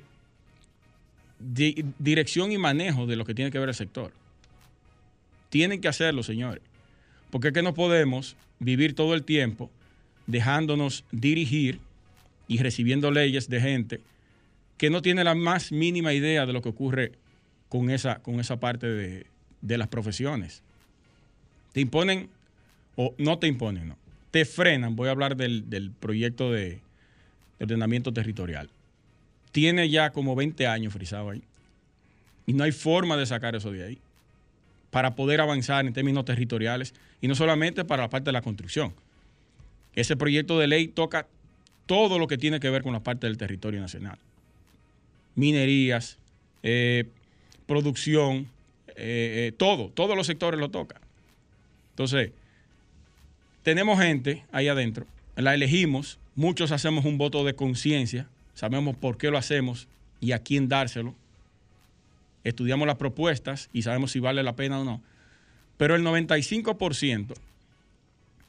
[1.99, 4.11] dirección y manejo de lo que tiene que ver el sector.
[5.49, 6.61] Tienen que hacerlo, señores.
[7.29, 9.69] Porque es que no podemos vivir todo el tiempo
[10.27, 11.79] dejándonos dirigir
[12.47, 14.01] y recibiendo leyes de gente
[14.77, 17.11] que no tiene la más mínima idea de lo que ocurre
[17.67, 19.25] con esa, con esa parte de,
[19.61, 20.61] de las profesiones.
[21.73, 22.29] Te imponen,
[22.95, 23.97] o no te imponen, no.
[24.31, 24.95] Te frenan.
[24.95, 26.79] Voy a hablar del, del proyecto de,
[27.59, 28.69] de ordenamiento territorial.
[29.51, 31.43] Tiene ya como 20 años frisado ahí.
[32.45, 33.99] Y no hay forma de sacar eso de ahí
[34.91, 38.93] para poder avanzar en términos territoriales y no solamente para la parte de la construcción.
[39.93, 41.27] Ese proyecto de ley toca
[41.85, 44.17] todo lo que tiene que ver con la parte del territorio nacional.
[45.35, 46.17] Minerías,
[46.63, 47.05] eh,
[47.65, 48.47] producción,
[48.89, 50.99] eh, eh, todo, todos los sectores lo toca.
[51.91, 52.31] Entonces,
[53.63, 59.29] tenemos gente ahí adentro, la elegimos, muchos hacemos un voto de conciencia, sabemos por qué
[59.31, 59.87] lo hacemos
[60.21, 61.15] y a quién dárselo
[62.43, 65.01] estudiamos las propuestas y sabemos si vale la pena o no.
[65.77, 67.33] Pero el 95%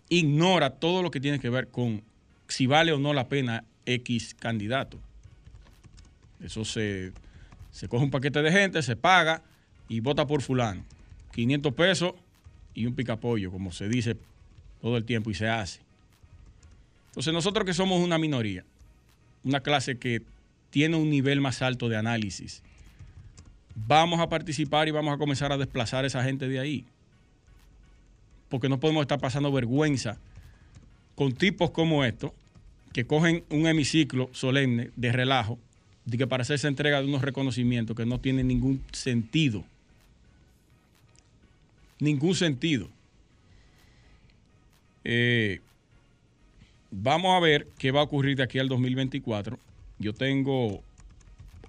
[0.08, 2.02] ignora todo lo que tiene que ver con
[2.48, 4.98] si vale o no la pena X candidato.
[6.42, 7.12] Eso se,
[7.70, 9.42] se coge un paquete de gente, se paga
[9.88, 10.84] y vota por fulano.
[11.32, 12.14] 500 pesos
[12.74, 14.16] y un picapollo, como se dice
[14.80, 15.80] todo el tiempo y se hace.
[17.08, 18.64] Entonces nosotros que somos una minoría,
[19.44, 20.22] una clase que
[20.70, 22.62] tiene un nivel más alto de análisis,
[23.86, 26.84] vamos a participar y vamos a comenzar a desplazar a esa gente de ahí.
[28.48, 30.18] Porque no podemos estar pasando vergüenza
[31.14, 32.32] con tipos como estos
[32.92, 35.58] que cogen un hemiciclo solemne de relajo
[36.04, 39.64] de que para hacerse entrega de unos reconocimientos que no tienen ningún sentido.
[42.00, 42.88] Ningún sentido.
[45.04, 45.60] Eh,
[46.90, 49.58] vamos a ver qué va a ocurrir de aquí al 2024.
[49.98, 50.82] Yo tengo,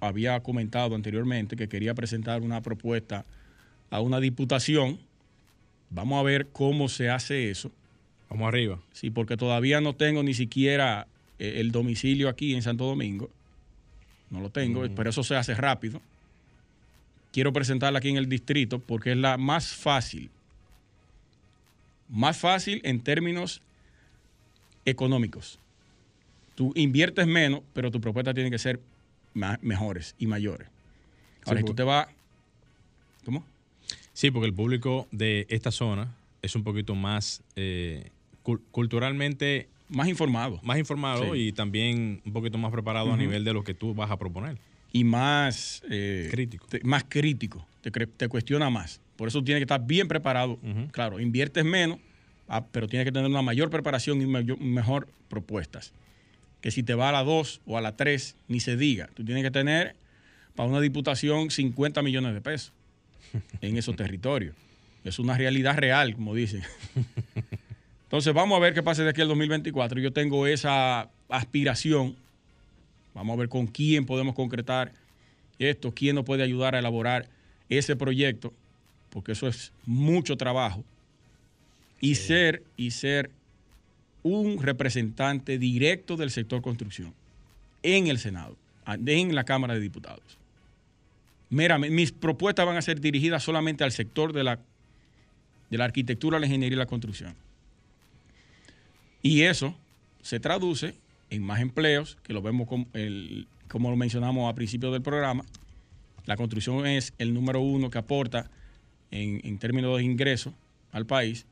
[0.02, 3.24] había comentado anteriormente que quería presentar una propuesta
[3.88, 4.98] a una diputación.
[5.90, 7.70] Vamos a ver cómo se hace eso.
[8.28, 8.80] Vamos arriba.
[8.92, 11.06] Sí, porque todavía no tengo ni siquiera
[11.38, 13.30] eh, el domicilio aquí en Santo Domingo.
[14.28, 16.00] No lo tengo, pero eso se hace rápido.
[17.30, 20.30] Quiero presentarla aquí en el distrito porque es la más fácil.
[22.08, 23.62] Más fácil en términos
[24.84, 25.60] económicos.
[26.56, 28.80] Tú inviertes menos, pero tu propuesta tiene que ser
[29.34, 30.68] mejores y mayores.
[31.44, 31.70] Ahora, si pues.
[31.70, 32.08] tú te vas...
[33.24, 33.44] ¿Cómo?
[34.12, 38.10] Sí, porque el público de esta zona es un poquito más eh,
[38.44, 40.60] cul- culturalmente Más informado.
[40.62, 41.48] más informado Sí.
[41.48, 44.58] y también un poquito más preparado a nivel de lo que tú vas a proponer.
[44.92, 46.66] y más eh, Crítico.
[46.66, 49.00] te- más crítico, te, cuestiona más.
[49.16, 50.58] Por eso tienes que estar bien preparado.
[50.90, 51.98] Claro, inviertes menos,
[52.48, 55.92] ah, pero tienes que tener una mayor preparación y mayor- mejor propuestas.
[56.62, 59.10] Que si te va a la 2 o a la 3, ni se diga.
[59.14, 59.94] Tú tienes que tener
[60.54, 62.72] para una diputación 50 millones de pesos
[63.60, 64.54] en esos territorios.
[65.04, 66.62] Es una realidad real, como dicen.
[68.04, 70.00] Entonces, vamos a ver qué pasa de aquí al 2024.
[70.00, 72.14] Yo tengo esa aspiración.
[73.14, 74.92] Vamos a ver con quién podemos concretar
[75.58, 77.28] esto, quién nos puede ayudar a elaborar
[77.68, 78.52] ese proyecto,
[79.10, 80.84] porque eso es mucho trabajo.
[82.00, 83.30] Y ser, y ser
[84.22, 87.12] un representante directo del sector construcción
[87.82, 88.56] en el Senado,
[88.86, 90.38] en la Cámara de Diputados.
[91.50, 94.58] Mis propuestas van a ser dirigidas solamente al sector de la,
[95.70, 97.34] de la arquitectura, la ingeniería y la construcción.
[99.20, 99.76] Y eso
[100.22, 100.94] se traduce
[101.30, 102.86] en más empleos, que lo vemos como,
[103.68, 105.44] como lo mencionamos a principio del programa.
[106.24, 108.50] La construcción es el número uno que aporta
[109.10, 110.54] en términos de ingresos
[110.92, 111.44] al país.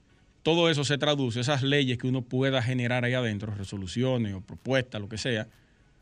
[0.42, 5.00] Todo eso se traduce, esas leyes que uno pueda generar ahí adentro, resoluciones o propuestas,
[5.00, 5.46] lo que sea,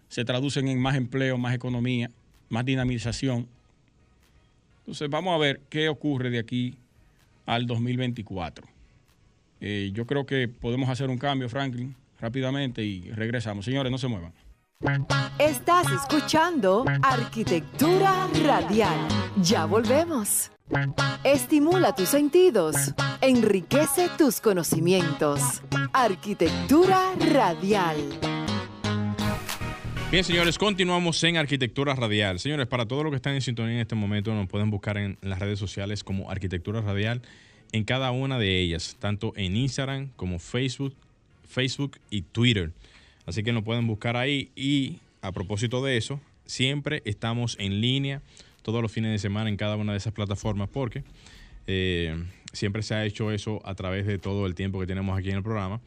[0.09, 2.11] se traducen en más empleo, más economía,
[2.49, 3.49] más dinamización.
[4.81, 6.77] Entonces vamos a ver qué ocurre de aquí
[7.47, 8.67] al 2024.
[9.61, 13.65] Eh, yo creo que podemos hacer un cambio, Franklin, rápidamente y regresamos.
[13.65, 14.33] Señores, no se muevan.
[15.39, 19.09] Estás escuchando Arquitectura Radial.
[19.43, 20.53] Ya volvemos.
[21.25, 22.77] Estimula tus sentidos,
[23.21, 25.63] enriquece tus conocimientos.
[25.93, 27.97] Arquitectura Radial.
[30.11, 32.39] Bien, señores, continuamos en Arquitectura Radial.
[32.39, 35.19] Señores, para todos los que están en sintonía en este momento, nos pueden buscar en
[35.23, 37.23] las redes sociales como Arquitectura Radial
[37.73, 40.95] en cada una de ellas, tanto en Instagram como Facebook,
[41.49, 42.73] Facebook y Twitter.
[43.27, 48.23] Así que nos pueden buscar ahí y a propósito de eso, siempre estamos en línea
[48.69, 51.03] todos los fines de semana en cada una de esas plataformas porque
[51.67, 55.31] eh, siempre se ha hecho eso a través de todo el tiempo que tenemos aquí
[55.31, 55.81] en el programa.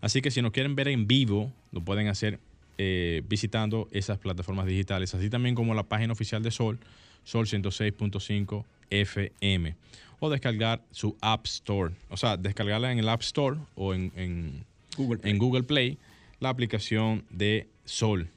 [0.00, 2.38] Así que si nos quieren ver en vivo, lo pueden hacer
[2.78, 6.78] eh, visitando esas plataformas digitales, así también como la página oficial de Sol,
[7.24, 9.74] Sol 106.5 FM,
[10.20, 14.64] o descargar su App Store, o sea, descargarla en el App Store o en, en-
[14.96, 15.32] Google Play.
[15.32, 15.98] en Google Play,
[16.38, 18.28] la aplicación de Sol.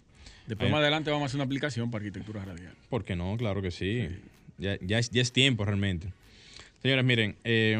[0.47, 2.73] Después Ahí- más adelante vamos a hacer una aplicación para arquitectura radial.
[2.89, 3.35] ¿Por qué no?
[3.37, 4.07] Claro que sí.
[4.57, 6.11] Ya, ya es, ya es tiempo realmente.
[6.81, 7.79] Señores, miren, eh,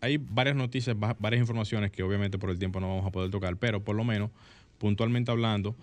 [0.00, 3.30] hay varias noticias, va- varias informaciones que obviamente por el tiempo no vamos a poder
[3.30, 4.30] tocar, pero por lo menos,
[4.78, 5.76] puntualmente hablando,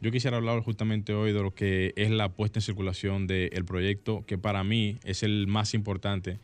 [0.00, 4.24] yo quisiera hablar justamente hoy de lo que es la puesta en circulación del proyecto,
[4.26, 6.38] que para mí es el más importante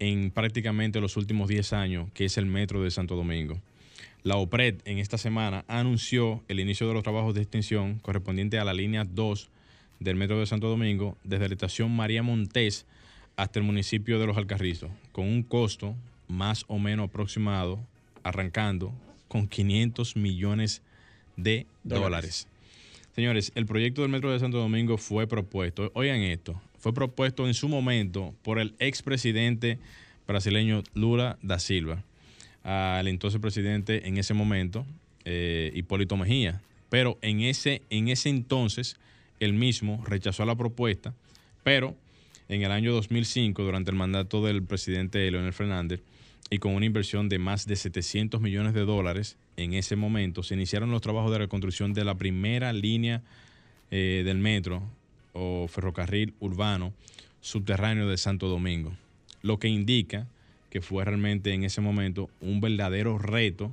[0.00, 3.60] en prácticamente los últimos 10 años, que es el Metro de Santo Domingo.
[4.24, 8.64] La OPRED en esta semana anunció el inicio de los trabajos de extensión correspondiente a
[8.64, 9.50] la línea 2
[10.00, 12.86] del Metro de Santo Domingo desde la estación María Montés
[13.36, 15.94] hasta el municipio de Los Alcarrizos, con un costo
[16.26, 17.78] más o menos aproximado,
[18.22, 18.94] arrancando
[19.28, 20.80] con 500 millones
[21.36, 22.02] de Dólares.
[22.02, 22.48] dólares.
[23.14, 27.52] Señores, el proyecto del Metro de Santo Domingo fue propuesto, oigan esto, fue propuesto en
[27.52, 29.78] su momento por el expresidente
[30.26, 32.02] brasileño Lula da Silva
[32.64, 34.84] al entonces presidente en ese momento,
[35.24, 36.60] eh, Hipólito Mejía.
[36.88, 38.96] Pero en ese, en ese entonces,
[39.38, 41.14] él mismo rechazó la propuesta,
[41.62, 41.94] pero
[42.48, 46.02] en el año 2005, durante el mandato del presidente Leonel Fernández,
[46.50, 50.54] y con una inversión de más de 700 millones de dólares en ese momento, se
[50.54, 53.22] iniciaron los trabajos de reconstrucción de la primera línea
[53.90, 54.82] eh, del metro
[55.32, 56.92] o ferrocarril urbano
[57.40, 58.94] subterráneo de Santo Domingo,
[59.42, 60.26] lo que indica
[60.74, 63.72] que fue realmente en ese momento un verdadero reto,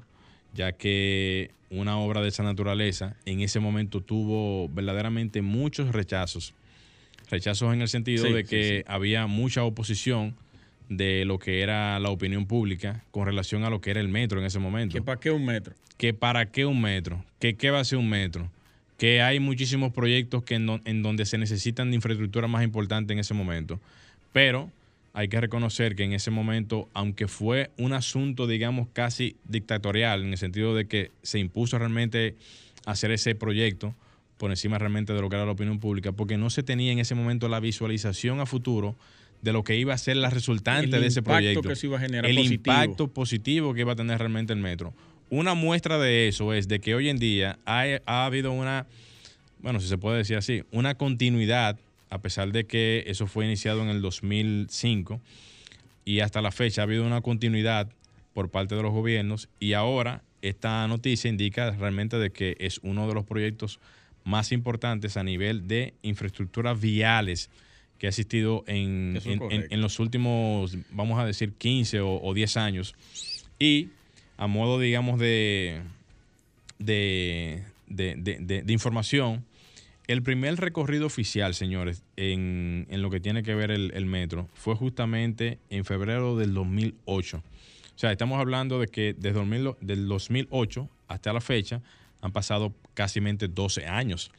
[0.53, 6.53] ya que una obra de esa naturaleza en ese momento tuvo verdaderamente muchos rechazos.
[7.31, 8.83] Rechazos en el sentido Sí, de sí, que sí.
[8.85, 10.35] había mucha oposición
[10.89, 14.39] de lo que era la opinión pública con relación a lo que era el metro
[14.39, 14.93] en ese momento.
[14.93, 15.73] ¿Que ¿Para qué un metro?
[15.97, 18.47] que para qué un metro, que qué va a ser un metro,
[18.99, 23.11] que hay muchísimos proyectos que en, do- en donde se necesitan de infraestructura más importante
[23.13, 23.79] en ese momento.
[24.33, 24.69] Pero
[25.13, 30.31] hay que reconocer que en ese momento, aunque fue un asunto, digamos, casi dictatorial, en
[30.31, 32.35] el sentido de que se impuso realmente
[32.85, 33.93] hacer ese proyecto
[34.37, 36.99] por encima realmente de lo que era la opinión pública, porque no se tenía en
[36.99, 38.95] ese momento la visualización a futuro
[39.41, 41.61] de lo que iba a ser la resultante El de ese proyecto.
[41.67, 42.55] que se iba a generar el positivo.
[42.57, 44.93] impacto positivo que iba a tener realmente el metro.
[45.29, 48.85] Una muestra de eso es de que hoy en día hay- ha habido una,
[49.59, 51.77] bueno, si se puede decir así, una continuidad,
[52.11, 55.19] a pesar de que eso fue iniciado en el 2005
[56.05, 57.89] y hasta la fecha ha habido una continuidad
[58.33, 63.07] por parte de los gobiernos y ahora esta noticia indica realmente de que es uno
[63.07, 63.79] de los proyectos
[64.23, 67.49] más importantes a nivel de infraestructuras viales
[67.97, 69.67] que ha existido en, en- en- correcto.
[69.75, 72.95] en los últimos, vamos a decir, 15 o, o 10 años.
[73.59, 73.89] Y
[74.37, 75.81] a modo, digamos, de-
[76.79, 79.45] de- de- de información,
[80.07, 84.49] el primer recorrido oficial, señores, en, en lo que tiene que ver el, el metro,
[84.53, 87.37] fue justamente en febrero del 2008.
[87.37, 91.81] O sea, estamos hablando de que desde 2000 del 2008 hasta la fecha
[92.21, 94.31] han pasado casi 12 años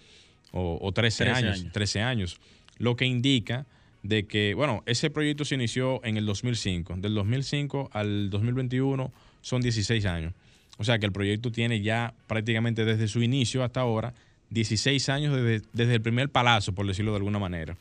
[0.53, 1.73] o, o 13, 13 años, años.
[1.73, 2.41] 13 años,
[2.79, 3.67] lo que indica
[4.03, 6.97] de que, bueno, ese proyecto se inició en el 2005.
[6.97, 10.35] Del 2005 al 2021 son 16 años.
[10.79, 14.15] O sea que el proyecto tiene ya prácticamente desde su inicio hasta ahora
[14.53, 17.77] 16 años desde, desde el primer palazo, por decirlo de alguna manera.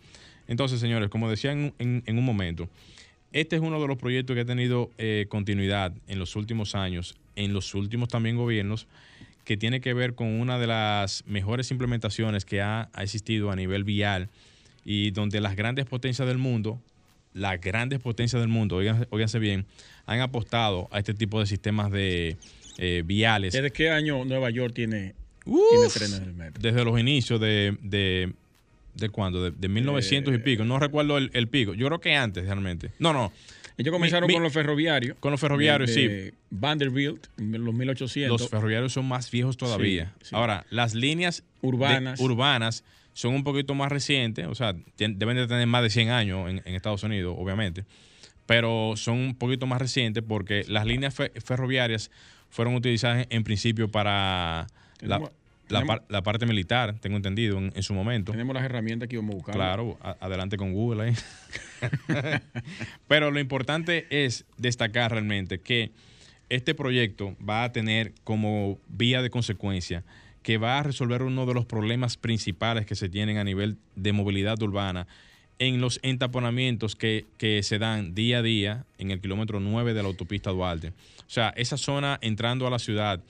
[0.47, 2.69] Entonces, señores, como decía en, en- en un momento,
[3.33, 7.15] este es uno de los proyectos que ha tenido eh, continuidad en los últimos años,
[7.35, 8.87] en los últimos también gobiernos,
[9.45, 13.55] que tiene que ver con una de las mejores implementaciones que ha, ha existido a
[13.55, 14.29] nivel vial
[14.85, 16.79] y donde las grandes potencias del mundo,
[17.33, 18.77] las grandes potencias del mundo,
[19.09, 19.65] óiganse, bien,
[20.05, 22.35] han apostado a este tipo de sistemas de
[22.77, 25.13] eh, viales ¿Desde qué año Nueva York tiene
[25.45, 26.61] Uf, del metro?
[26.61, 28.33] desde los inicios de, de,
[28.95, 30.63] de cuándo, de, de 1900 y pico.
[30.65, 31.73] No recuerdo el, el pico.
[31.73, 32.91] Yo creo que antes realmente.
[32.99, 33.31] No, no.
[33.77, 35.17] Ellos comenzaron mi- con los ferroviarios.
[35.19, 38.39] Con los ferroviarios, de- de Vanderbilt, en los 1800.
[38.41, 40.13] Los ferroviarios son más viejos todavía.
[40.21, 40.35] Sí, sí.
[40.35, 42.19] Ahora, las líneas de- Urbanas.
[42.19, 42.83] urbanas
[43.13, 46.61] son un poquito más recientes, o sea, deben de tener más de 100 años en,
[46.63, 47.83] en Estados Unidos, obviamente,
[48.45, 52.09] pero son un poquito más recientes porque las líneas fe- ferroviarias
[52.49, 54.67] fueron utilizadas en, en principio para
[55.01, 55.31] la, la
[55.67, 58.31] tenemos- par- la parte militar, tengo entendido, en, en su momento.
[58.31, 59.55] Tenemos las herramientas que íbamos a buscar.
[59.55, 61.13] Claro, a- adelante con Google ahí.
[63.07, 65.91] Pero lo importante es destacar realmente que
[66.49, 70.03] este proyecto va a tener como vía de consecuencia
[70.43, 74.11] que va a resolver uno de los problemas principales que se tienen a nivel de
[74.11, 75.07] movilidad urbana
[75.59, 80.01] en los entaponamientos que, que se dan día a día en el kilómetro 9 de
[80.01, 80.89] la autopista Duarte.
[80.89, 80.93] O
[81.29, 83.21] sea, esa zona entrando a la ciudad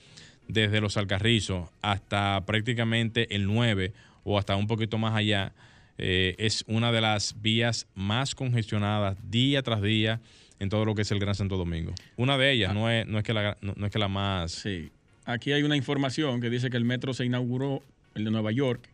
[0.48, 3.92] desde los Alcarrizos hasta prácticamente el 9
[4.24, 5.52] o hasta un poquito más allá,
[5.98, 10.20] eh, es una de las vías más congestionadas día tras día
[10.58, 11.92] en todo lo que es el Gran Santo Domingo.
[12.16, 14.52] Una de ellas, no, es, no, es que la, no, no es que la más...
[14.52, 14.90] Sí.
[15.24, 17.82] Aquí hay una información que dice que el metro se inauguró,
[18.14, 18.88] el de Nueva York,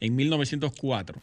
[0.00, 1.20] en 1904.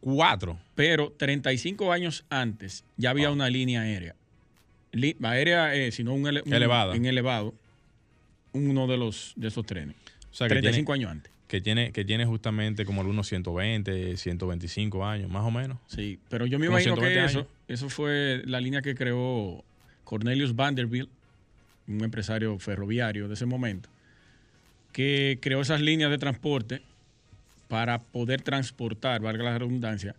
[0.00, 0.58] Cuatro.
[0.74, 3.34] Pero 35 años antes ya había Wow.
[3.36, 4.14] una línea aérea.
[4.92, 6.94] Li- aérea, eh, sino un, ele- un- Elevada.
[6.94, 7.52] En elevado.
[8.52, 9.96] Uno de los de esos trenes.
[10.30, 11.32] O sea, que 35 tiene, años antes.
[11.46, 15.78] que, tiene, que tiene justamente como algunos 120, 125 años, más o menos.
[15.86, 19.64] Sí, pero yo me Como imagino que 120 eso, eso fue la línea que creó
[20.04, 21.10] Cornelius Vanderbilt,
[21.86, 23.88] un empresario ferroviario de ese momento,
[24.92, 26.82] que creó esas líneas de transporte
[27.68, 30.14] para poder transportar, valga la redundancia,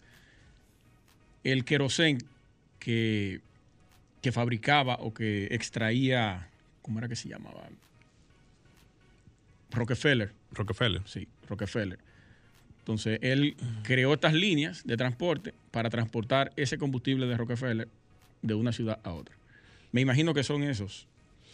[1.44, 2.20] el querosén
[2.80, 3.42] que,
[4.22, 6.50] que fabricaba o que extraía,
[6.82, 7.70] ¿cómo era que se llamaba?
[9.72, 10.32] Rockefeller.
[10.52, 11.02] Rockefeller.
[11.06, 12.00] Sí, Rockefeller.
[12.80, 17.88] Entonces, él creó estas líneas de transporte para transportar ese combustible de Rockefeller
[18.42, 19.36] de una ciudad a otra.
[19.92, 21.08] Me imagino que son esos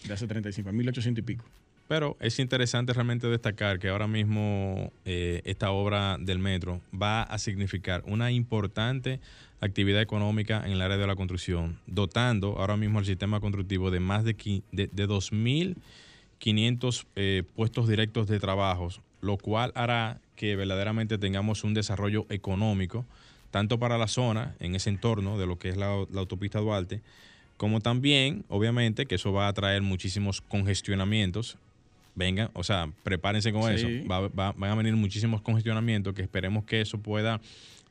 [0.07, 1.45] de hace 35, 1800 y pico.
[1.87, 7.37] Pero es interesante realmente destacar que ahora mismo eh, esta obra del metro va a
[7.37, 9.19] significar una importante
[9.61, 13.99] actividad económica en el área de la construcción, dotando ahora mismo el sistema constructivo de
[13.99, 15.05] más de, qui- de, de
[16.45, 23.05] 2.500 eh, puestos directos de trabajos, lo cual hará que verdaderamente tengamos un desarrollo económico,
[23.51, 27.01] tanto para la zona, en ese entorno de lo que es la, la autopista Duarte,
[27.57, 31.57] como también, obviamente, que eso va a traer muchísimos congestionamientos.
[32.13, 33.75] Vengan, o sea, prepárense con Sí.
[33.75, 34.07] eso.
[34.09, 37.39] Va- va- van a venir muchísimos congestionamientos que esperemos que eso pueda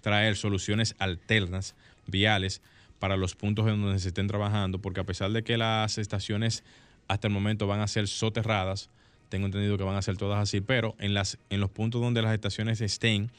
[0.03, 1.75] traer soluciones alternas,
[2.07, 2.61] viales,
[2.99, 6.63] para los puntos en donde se estén trabajando, porque a pesar de que las estaciones
[7.09, 8.91] hasta el momento van a ser soterradas,
[9.29, 12.23] tengo entendido que van a ser todas así, pero en, las, en los puntos donde
[12.23, 13.31] las estaciones estén,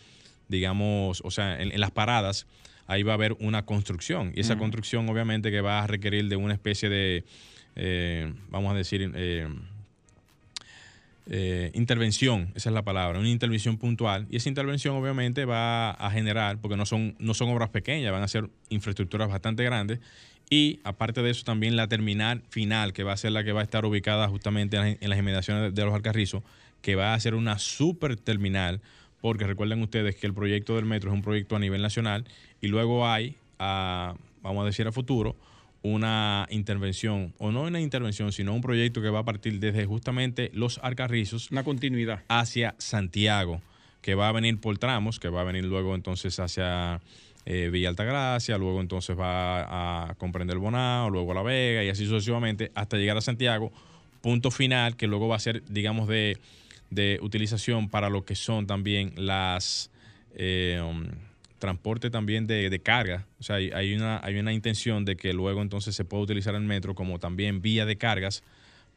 [0.48, 2.48] digamos, o sea, en, en las paradas,
[2.88, 4.32] ahí va a haber una construcción.
[4.36, 7.24] Y esa construcción obviamente que va a requerir de una especie de,
[7.76, 9.48] eh, vamos a decir, eh,
[11.28, 14.28] eh, intervención, esa es la palabra, una intervención puntual.
[14.30, 18.24] Y esa intervención obviamente va a generar, porque no son, no son obras pequeñas, van
[18.24, 20.00] a ser infraestructuras bastante grandes.
[20.50, 23.62] Y aparte de eso también la terminal final, que va a ser la que va
[23.62, 26.44] a estar ubicada justamente en las, inmediaciones de, los Alcarrizos,
[26.82, 28.82] que va a ser una super terminal,
[29.22, 32.26] porque recuerden ustedes que el proyecto del metro es un proyecto a nivel nacional
[32.62, 35.36] y luego hay, vamos a decir a futuro,
[35.82, 40.52] una intervención, o no una intervención, sino un proyecto que va a partir desde justamente
[40.54, 42.24] los Alcarrizos Una continuidad.
[42.28, 43.62] hacia Santiago,
[44.02, 47.02] que va a venir por tramos, que va a venir luego entonces hacia
[47.46, 52.72] eh, Villa Altagracia, luego entonces va a comprender Bonao, luego La Vega y así sucesivamente
[52.76, 53.72] hasta llegar a Santiago,
[54.22, 56.38] punto final que luego va a ser, digamos, de,
[56.90, 59.92] de utilización para lo que son también las...
[60.36, 61.06] eh, um,
[61.58, 63.26] transporte también de, de carga.
[63.40, 66.62] O sea, hay, una, hay una intención de que luego entonces se pueda utilizar el
[66.64, 68.44] metro como también vía de cargas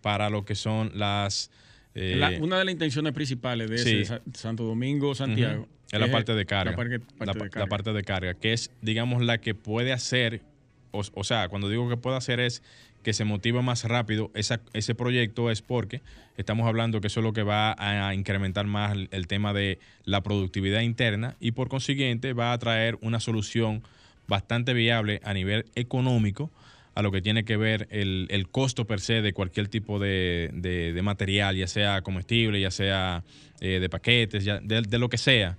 [0.03, 1.51] para lo que son las...
[1.95, 3.91] eh, La- una de las intenciones principales de sí.
[4.01, 5.69] ese Sa- Santo Domingo, Santiago.
[5.93, 6.73] Es la parte de carga.
[6.73, 7.67] La parte, parte la, de la carga.
[7.67, 10.43] parte de carga, que es, digamos, la que puede hacer,
[10.91, 12.63] o, o sea, cuando digo que puede hacer es
[13.03, 16.03] que se motiva más rápido esa, ese proyecto es porque
[16.37, 19.79] estamos hablando que eso es lo que va a incrementar más el, el tema de
[20.05, 23.83] la productividad interna y por consiguiente va a traer una solución
[24.27, 26.51] bastante viable a nivel económico
[26.95, 30.51] a lo que tiene que ver el, el costo per se de cualquier tipo de,
[30.53, 33.23] de- de material, ya sea comestible, ya sea
[33.61, 35.57] eh, de paquetes, ya, de, de lo que sea,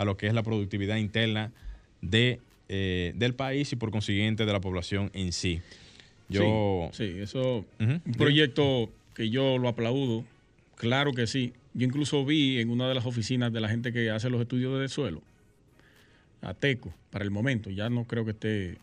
[0.00, 1.52] a lo que es la productividad interna
[2.00, 2.40] de,
[2.70, 5.60] eh, del país y por consiguiente de la población en sí.
[6.30, 7.66] Yo, Sí, sí, eso.
[7.78, 8.00] Ujú.
[8.06, 10.24] Un proyecto que yo lo aplaudo,
[10.76, 11.52] claro que sí.
[11.74, 14.78] Yo incluso vi en una de las oficinas de la gente que hace los estudios
[14.80, 15.20] del suelo,
[16.40, 18.78] Ateco, para el momento, ya no creo que esté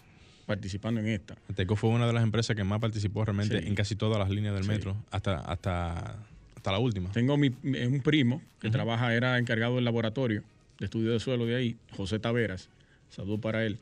[0.45, 1.35] participando en esta.
[1.55, 3.67] Teco fue una de las empresas que más participó realmente Sí.
[3.67, 4.69] en casi todas las líneas del Sí.
[4.69, 6.15] metro, hasta, hasta,
[6.55, 7.11] hasta la última.
[7.11, 10.43] Tengo mi, un primo que trabaja, era encargado del laboratorio
[10.79, 12.69] de estudio de suelo de ahí, José Taveras,
[13.09, 13.77] saludo para él.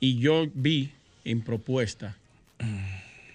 [0.00, 0.90] Y yo vi
[1.24, 2.16] en propuesta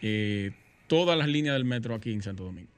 [0.01, 0.51] eh,
[0.87, 2.69] todas las líneas del metro aquí en Santo Domingo,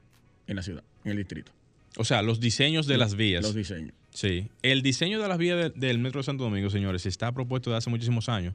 [0.46, 1.52] en la ciudad, en el distrito.
[1.96, 3.42] O sea, los diseños de las vías.
[3.42, 3.92] Los diseños.
[4.10, 7.70] Sí, el diseño de las vías de- del Metro de Santo Domingo, señores, está propuesto
[7.70, 8.54] de hace muchísimos años.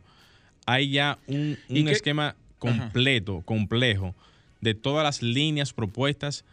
[0.66, 4.16] Hay ya un, ¿Y un esquema completo, complejo,
[4.62, 6.46] de todas las líneas propuestas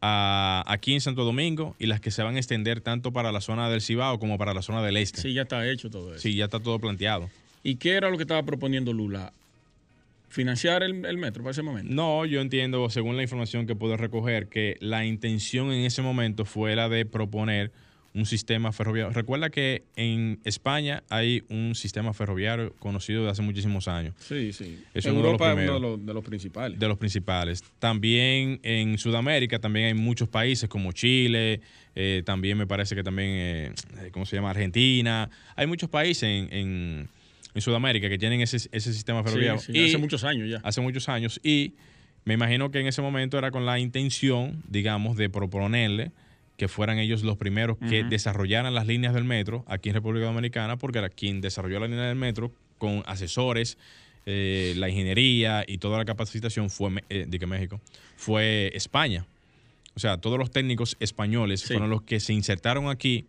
[0.00, 3.40] a- aquí en Santo Domingo y las que se van a extender tanto para la
[3.40, 5.20] zona del Cibao como para la zona del este.
[5.20, 6.20] Sí, ya está hecho todo eso.
[6.20, 7.30] Sí, ya está todo planteado.
[7.62, 9.32] ¿Y qué era lo que estaba proponiendo Lula?
[10.30, 11.92] ¿Financiar el, el metro para ese momento?
[11.92, 16.44] No, yo entiendo, según la información que puedo recoger, que la intención en ese momento
[16.44, 17.72] fue la de proponer
[18.14, 19.12] un sistema ferroviario.
[19.12, 24.78] Recuerda que en España hay un sistema ferroviario conocido de hace muchísimos años, Sí, sí.
[24.94, 26.78] Es En uno de los Europa es uno de los, de los principales.
[26.78, 27.62] de los principales.
[27.78, 31.60] También en Sudamérica también hay muchos países como Chile,
[31.94, 33.72] eh, también me parece que también, eh,
[34.10, 34.50] ¿cómo se llama?
[34.50, 35.28] Argentina.
[35.54, 37.08] Hay muchos países en, en-
[37.54, 39.60] en Sudamérica que tienen ese, ese sistema Sí, ferroviario.
[39.60, 40.60] sí, Y- hace muchos años ya.
[40.62, 41.74] hace muchos años y
[42.24, 46.12] me imagino que en ese momento era con la intención, digamos, de proponerle
[46.58, 50.76] que fueran ellos los primeros que desarrollaran las líneas del metro aquí en República Dominicana,
[50.76, 53.78] porque era quien desarrolló la línea del metro con asesores,
[54.26, 57.80] eh, la ingeniería y toda la capacitación fue eh, de que México,
[58.16, 59.24] fue España.
[59.94, 61.68] O sea, todos los técnicos españoles Sí.
[61.74, 63.26] fueron los que se insertaron aquí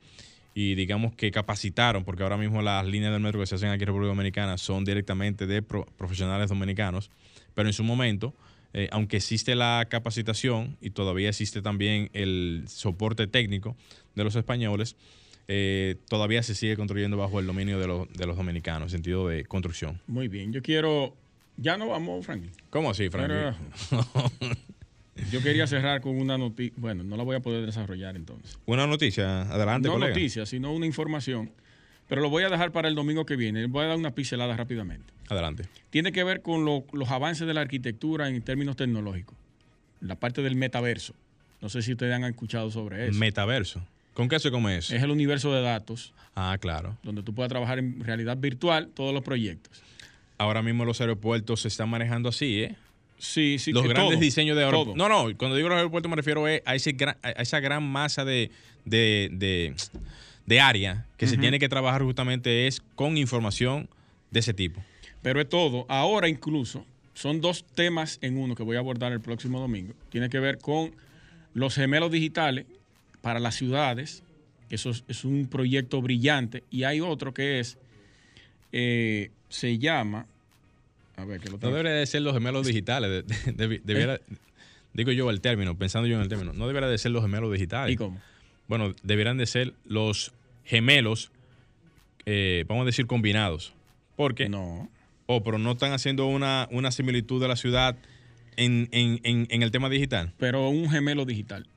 [0.55, 3.83] y digamos que capacitaron, porque ahora mismo las líneas del metro que se hacen aquí
[3.83, 7.11] en República Dominicana son directamente de pro- profesionales dominicanos,
[7.53, 8.33] pero en su momento,
[8.73, 13.75] eh, aunque existe la capacitación y todavía existe también el soporte técnico
[14.15, 14.95] de los españoles,
[15.47, 19.27] eh, todavía se sigue construyendo bajo el dominio de, los- de los dominicanos, en sentido
[19.27, 19.99] de construcción.
[20.07, 20.53] Muy bien.
[20.53, 21.15] Yo quiero.
[21.57, 22.51] Ya no vamos, Franklin.
[22.69, 23.27] ¿Cómo así, Frank?
[23.27, 23.55] Pero-
[25.31, 26.73] Yo quería cerrar con una noticia.
[26.77, 28.57] Bueno, no la voy a poder desarrollar entonces.
[28.65, 30.13] Una noticia, adelante, no colega.
[30.13, 31.51] noticia, sino una información.
[32.09, 33.67] Pero lo voy a dejar para el domingo que viene.
[33.67, 35.13] Voy a dar una pincelada rápidamente.
[35.29, 35.63] Adelante.
[35.91, 39.37] Tiene que ver con lo- los avances de la arquitectura en términos tecnológicos.
[40.01, 41.13] La parte del metaverso.
[41.61, 43.17] No sé si ustedes han escuchado sobre eso.
[43.19, 43.81] Metaverso.
[44.13, 44.93] ¿Con qué se come eso?
[44.95, 46.97] es el universo de datos Ah, claro.
[47.03, 49.81] donde tú puedas trabajar en realidad virtual todos los proyectos.
[50.37, 52.75] Ahora mismo los aeropuertos se están manejando así, ¿eh?
[53.17, 53.71] Sí, sí.
[53.73, 54.95] los que grandes todo, diseños de aeropuertos.
[54.95, 57.83] No, no, cuando digo los aeropuertos me refiero es a, ese gran- a esa gran
[57.83, 58.49] masa de,
[58.85, 59.75] de, de,
[60.49, 63.87] de área que se tiene que trabajar justamente es con información
[64.31, 64.83] de ese tipo.
[65.21, 65.85] Pero es todo.
[65.89, 69.93] Ahora incluso son dos temas en uno que voy a abordar el próximo domingo.
[70.09, 70.91] Tiene que ver con
[71.53, 72.65] Los gemelos digitales
[73.21, 74.23] para las ciudades,
[74.69, 76.63] eso es, es un proyecto brillante.
[76.71, 77.77] Y hay otro que es,
[78.71, 80.25] eh, se llama,
[81.17, 83.25] a ver, que lo No tengo- debería de ser los gemelos digitales.
[83.27, 84.19] de- debiera-
[84.93, 86.53] digo yo el término, pensando yo en el término.
[86.53, 87.93] No debería de ser los gemelos digitales.
[87.93, 88.19] ¿Y cómo?
[88.67, 90.31] Bueno, deberían de ser los
[90.63, 91.31] gemelos,
[92.25, 93.73] eh, vamos a decir, combinados.
[94.15, 94.89] Porque, No.
[95.27, 97.95] oh, pero no están haciendo una, una similitud de la ciudad
[98.57, 100.33] en, en- en- en el tema digital.
[100.37, 101.67] Pero un gemelo digital.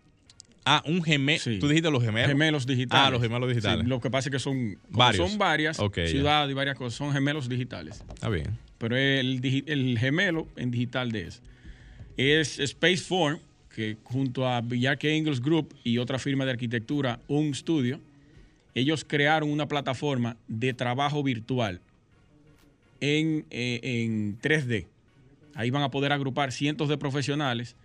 [0.64, 1.40] Ah, un gemelo.
[1.40, 1.58] Sí.
[1.58, 2.28] Tú dijiste los gemelos.
[2.28, 3.06] Gemelos digitales.
[3.06, 3.82] Ah, los gemelos digitales.
[3.84, 5.28] Sí, lo que pasa es que son, Varios.
[5.28, 6.06] son varias Ok, ya.
[6.08, 8.04] ciudades y varias cosas, son gemelos digitales.
[8.14, 8.58] Está bien.
[8.78, 11.40] Pero el, el gemelo en digital de eso
[12.16, 13.38] es Spaceform,
[13.74, 18.00] que junto a Villarque Ingles Group y otra firma de arquitectura, un estudio,
[18.74, 21.80] ellos crearon una plataforma de trabajo virtual
[23.00, 24.86] en, eh, en 3D.
[25.54, 27.76] Ahí van a poder agrupar cientos de profesionales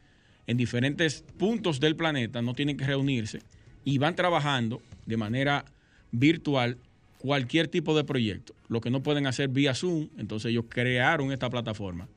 [0.45, 3.41] en diferentes puntos del planeta, no tienen que reunirse
[3.83, 5.65] y van trabajando de manera
[6.11, 6.77] virtual
[7.19, 8.53] cualquier tipo de proyecto.
[8.69, 12.07] Lo que no pueden hacer vía Zoom, entonces ellos crearon esta plataforma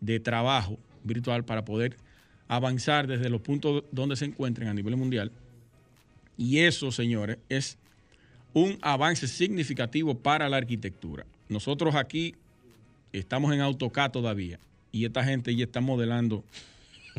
[0.00, 1.96] de trabajo virtual para poder
[2.48, 5.32] avanzar desde los puntos donde se encuentren a nivel mundial.
[6.36, 7.78] Y eso, señores, es
[8.54, 11.24] un avance significativo para la arquitectura.
[11.48, 12.34] Nosotros aquí
[13.12, 14.58] estamos en AutoCAD todavía
[14.90, 16.44] y esta gente ya está modelando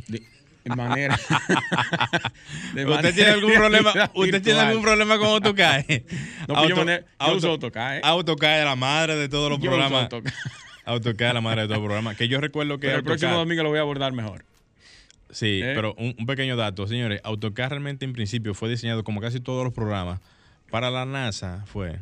[0.07, 0.19] de,
[0.63, 1.17] de manera.
[2.73, 3.93] de ¿Usted manera tiene algún problema?
[4.13, 5.85] ¿Usted tiene algún problema con AutoCAD?
[6.47, 8.01] No, pues yo manejo- yo uso AutoCAD, ¿eh?
[8.03, 10.03] AutoCAD es la madre de todos los Yo uso programas.
[10.03, 10.33] AutoCAD.
[10.85, 12.17] AutoCAD es la madre de todos los programas.
[12.17, 14.45] Que yo recuerdo que Pero el próximo domingo lo voy a abordar mejor.
[15.31, 15.71] Sí, ¿Eh?
[15.75, 17.19] pero un, un pequeño dato, señores.
[17.23, 20.19] AutoCAD realmente en principio fue diseñado como casi todos los programas
[20.73, 21.99] para la NASA, fue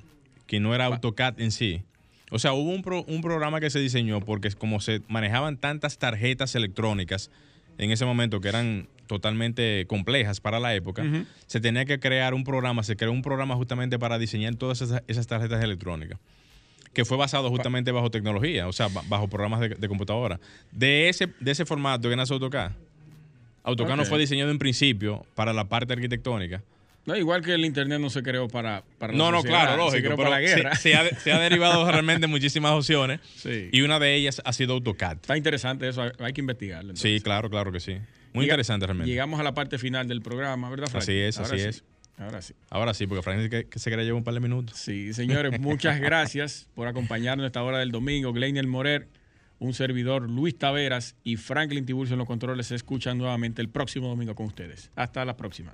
[0.48, 1.84] que no era AutoCAD en sí.
[2.30, 5.98] O sea, hubo un, pro- un programa que se diseñó porque como se manejaban tantas
[5.98, 7.30] tarjetas electrónicas
[7.78, 11.04] en ese momento que eran totalmente complejas para la época,
[11.48, 15.04] se tenía que crear un programa, se creó un programa justamente para diseñar todas esas,
[15.08, 16.18] esas tarjetas electrónicas
[16.94, 20.40] que fue basado justamente bajo tecnología, o sea, ba- bajo programas de, de computadora.
[20.72, 22.72] De ese, de ese formato que nace AutoCAD.
[23.64, 26.64] AutoCAD no fue diseñado en principio para la parte arquitectónica.
[27.06, 29.72] No, igual que el internet no se creó para, para la No, no, sociedad, claro,
[29.72, 30.02] se lógico.
[30.06, 30.76] creó pero para la se- guerra.
[30.76, 33.70] Se, ha, se ha derivado realmente en muchísimas opciones Sí.
[33.72, 35.14] y una de ellas ha sido AutoCAD.
[35.18, 36.96] Está interesante eso, hay- que investigarlo.
[36.96, 37.94] Sí, claro, claro que sí.
[38.34, 39.10] Muy Llega- interesante realmente.
[39.10, 41.02] Llegamos a la parte final del programa, ¿verdad, Frank?
[41.04, 41.84] Así es, Ahora así sí, es.
[42.18, 42.54] Ahora sí.
[42.70, 44.78] Ahora sí, porque Francis que, que se quería llevar un par de minutos.
[44.78, 48.32] Sí, señores, muchas gracias por acompañarnos a esta hora del domingo.
[48.32, 49.08] Gleinier Morer,
[49.58, 54.08] un servidor, Luis Taveras y Franklin Tiburcio en los controles se escuchan nuevamente el próximo
[54.08, 54.92] domingo con ustedes.
[54.96, 55.74] Hasta la próxima.